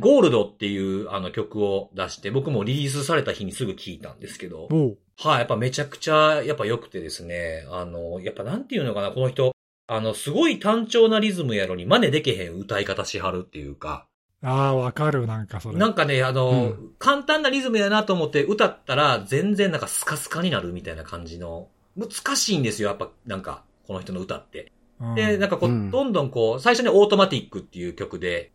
[0.00, 4.68] ゴールドっていうあの曲を出して、僕もリリースされた日にすぐ聴いたんですけど、
[5.16, 9.52] はい、やっぱめちゃくちゃ、やっぱ良くてですね、あの、やっぱなんていうのかな、この人、
[9.86, 14.06] あの、すごい単調なリズムやのに真似できへん歌い方しはるっていうか、
[14.42, 15.78] ああ、わかる、なんかそれ。
[15.78, 24.72] なんかね、あの、う簡単なリズムやなと思って歌ったら全然なんかスカスカになるみたいな感じの、難しいんですよ、やっぱなんか、この人の歌って。
[25.00, 28.52] うんで、なんかこう、うんどんどんこう、最初にオートマティックっていう曲で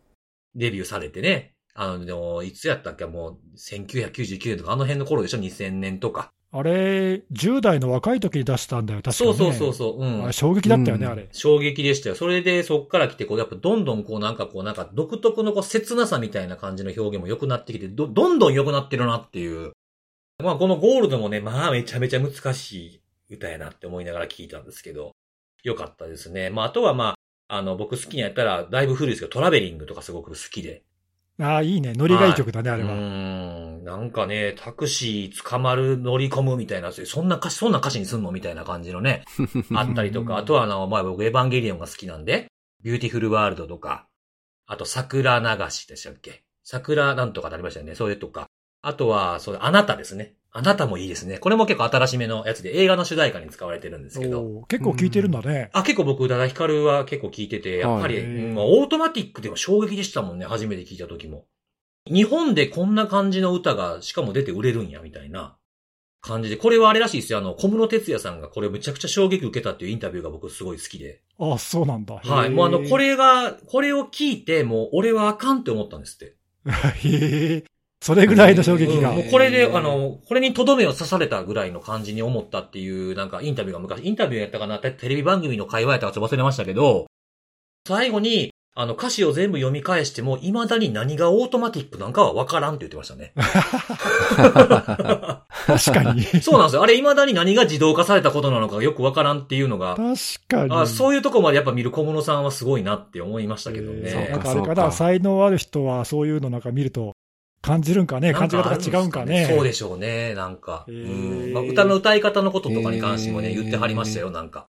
[0.54, 6.32] デビューされてね、あの、でも、いつやったっけもう、1999年とかあの辺の頃でしょ ?2000 年とか。
[6.52, 9.36] あれ、10代の若い時に出したんだよ、確かに、ね。
[9.36, 10.32] そうそうそうそう、うん。
[10.32, 11.28] 衝撃だったよね、うんあれ。
[11.30, 12.16] 衝撃でしたよ。
[12.16, 19.72] それでそっから来て、こう、やっぱどんどんこうなんかこうなんか独特のこう切なさみたいな感じの表現も良くなってきて、ど、どんどん良くなってるなっていう。
[20.42, 23.00] まあこのゴールドもね、まあめちゃめちゃ難しい
[23.34, 25.12] 歌やなって思いながら聞いたんですけど、
[25.62, 26.50] 良かったですね。
[26.50, 27.14] まああとはま
[27.48, 30.82] あ、あの僕好きなやったらだいぶ古いですけど、 traveling とかすごく好きで。
[31.40, 31.92] ああ、いいね。
[31.94, 32.92] ノリがいい曲だね、あれは。
[32.92, 33.84] うーん。
[33.84, 39.24] なんかね、タクシー捕まる乗り込むみたいな、そんな歌詞、そんな歌詞にすんのみたいな感じのね。
[39.74, 42.46] あったりとか、あとはあの、まあ僕エヴァンゲリオンが好きなんで、
[42.82, 44.06] Beautiful World とか、
[44.66, 46.42] あと桜流しでしたっけ？
[46.62, 47.94] 桜なんとかなりましたよね。
[47.94, 48.46] それとか。
[48.82, 50.34] あとは、それ、あなたですね。
[50.52, 51.38] あなたもいいですね。
[51.38, 54.62] これも結構新しめのやつで映画の主題歌に使われてるんですけど。
[54.68, 55.70] 結構聴いてるんだね。
[55.72, 61.46] あ、結構僕、宇多田ヒカルは結構聞いてて、やっぱり、はいうんまあオートマティックでも衝撃でしたもんね、初めて聞いた時も。
[62.06, 65.56] 日本でこんな感じの歌が、しかも出て売れるんや、みたいな
[66.20, 66.56] 感じで。
[66.56, 67.38] これはあれらしいですよ。
[67.38, 71.22] あの、小室哲也さんがこれめちゃくちゃ衝撃受けたっていうインタビューが僕すごい好きで。
[71.38, 72.16] あそうなんだ。
[72.16, 72.50] はい。
[72.50, 73.10] もうあの、これ。
[73.10, 76.36] れが、これを聞いて、もう俺はあかんって思ったんですって。
[77.08, 77.64] へえ。
[78.02, 79.10] それぐらいの衝撃が。
[79.10, 87.06] うんもうこれで、あの、これにとどめを刺されたぐらいの感じに思ったっていう、なんかインタビューが昔、インタビューやったかなテテレビ番組の会話やったかちょっと忘れましたけど、
[87.86, 93.32] 最後に、あの、歌詞を全部読み返しても、未だに何がオートマティックなんかはわからんって言ってましたね。
[95.66, 96.22] 確かに。
[96.40, 96.82] そうなんですよ。
[96.82, 100.16] あれ未だに何が自動化されたことなのかよくわからんっていうのが、確
[100.48, 100.74] かに。
[100.74, 104.10] あそういうとこまでやっぱ見る小室さんはすごいなって思いましたけどえね。
[104.28, 107.16] ーなんかあれかな、才能ある人はそういうのなんか見ると
[107.62, 109.46] 感じるんかね、感じ方が違うんかね？
[109.46, 110.84] そうでしょうね、なんか。
[110.88, 114.66] へうーんまあ、歌の歌い方のこととかに関してもね、言ってはりましたよ、なんか。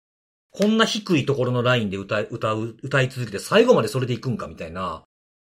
[0.52, 5.04] こんな低いところのラインで歌い、歌う、歌い続けて最後までそれでいくんかみたいな。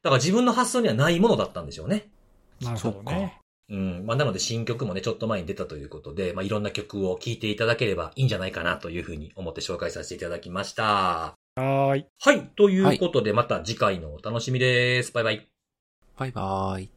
[0.01, 2.07] だから自分の発想にはないものだったんでしょうね。
[2.61, 3.39] なるほどね。
[3.69, 4.05] うん。
[4.07, 10.83] まあ、なので新曲もね、ちょっと前に出たということで、まあ、いろんな曲を聴いていただければいいんじゃないかなというふうに思って紹介させていただきました。
[10.83, 12.05] はーい。
[12.19, 12.41] はい。
[12.55, 15.11] ということで、また次回のお楽しみです。
[15.11, 15.47] バイバイ。
[16.17, 16.96] バイバーイ。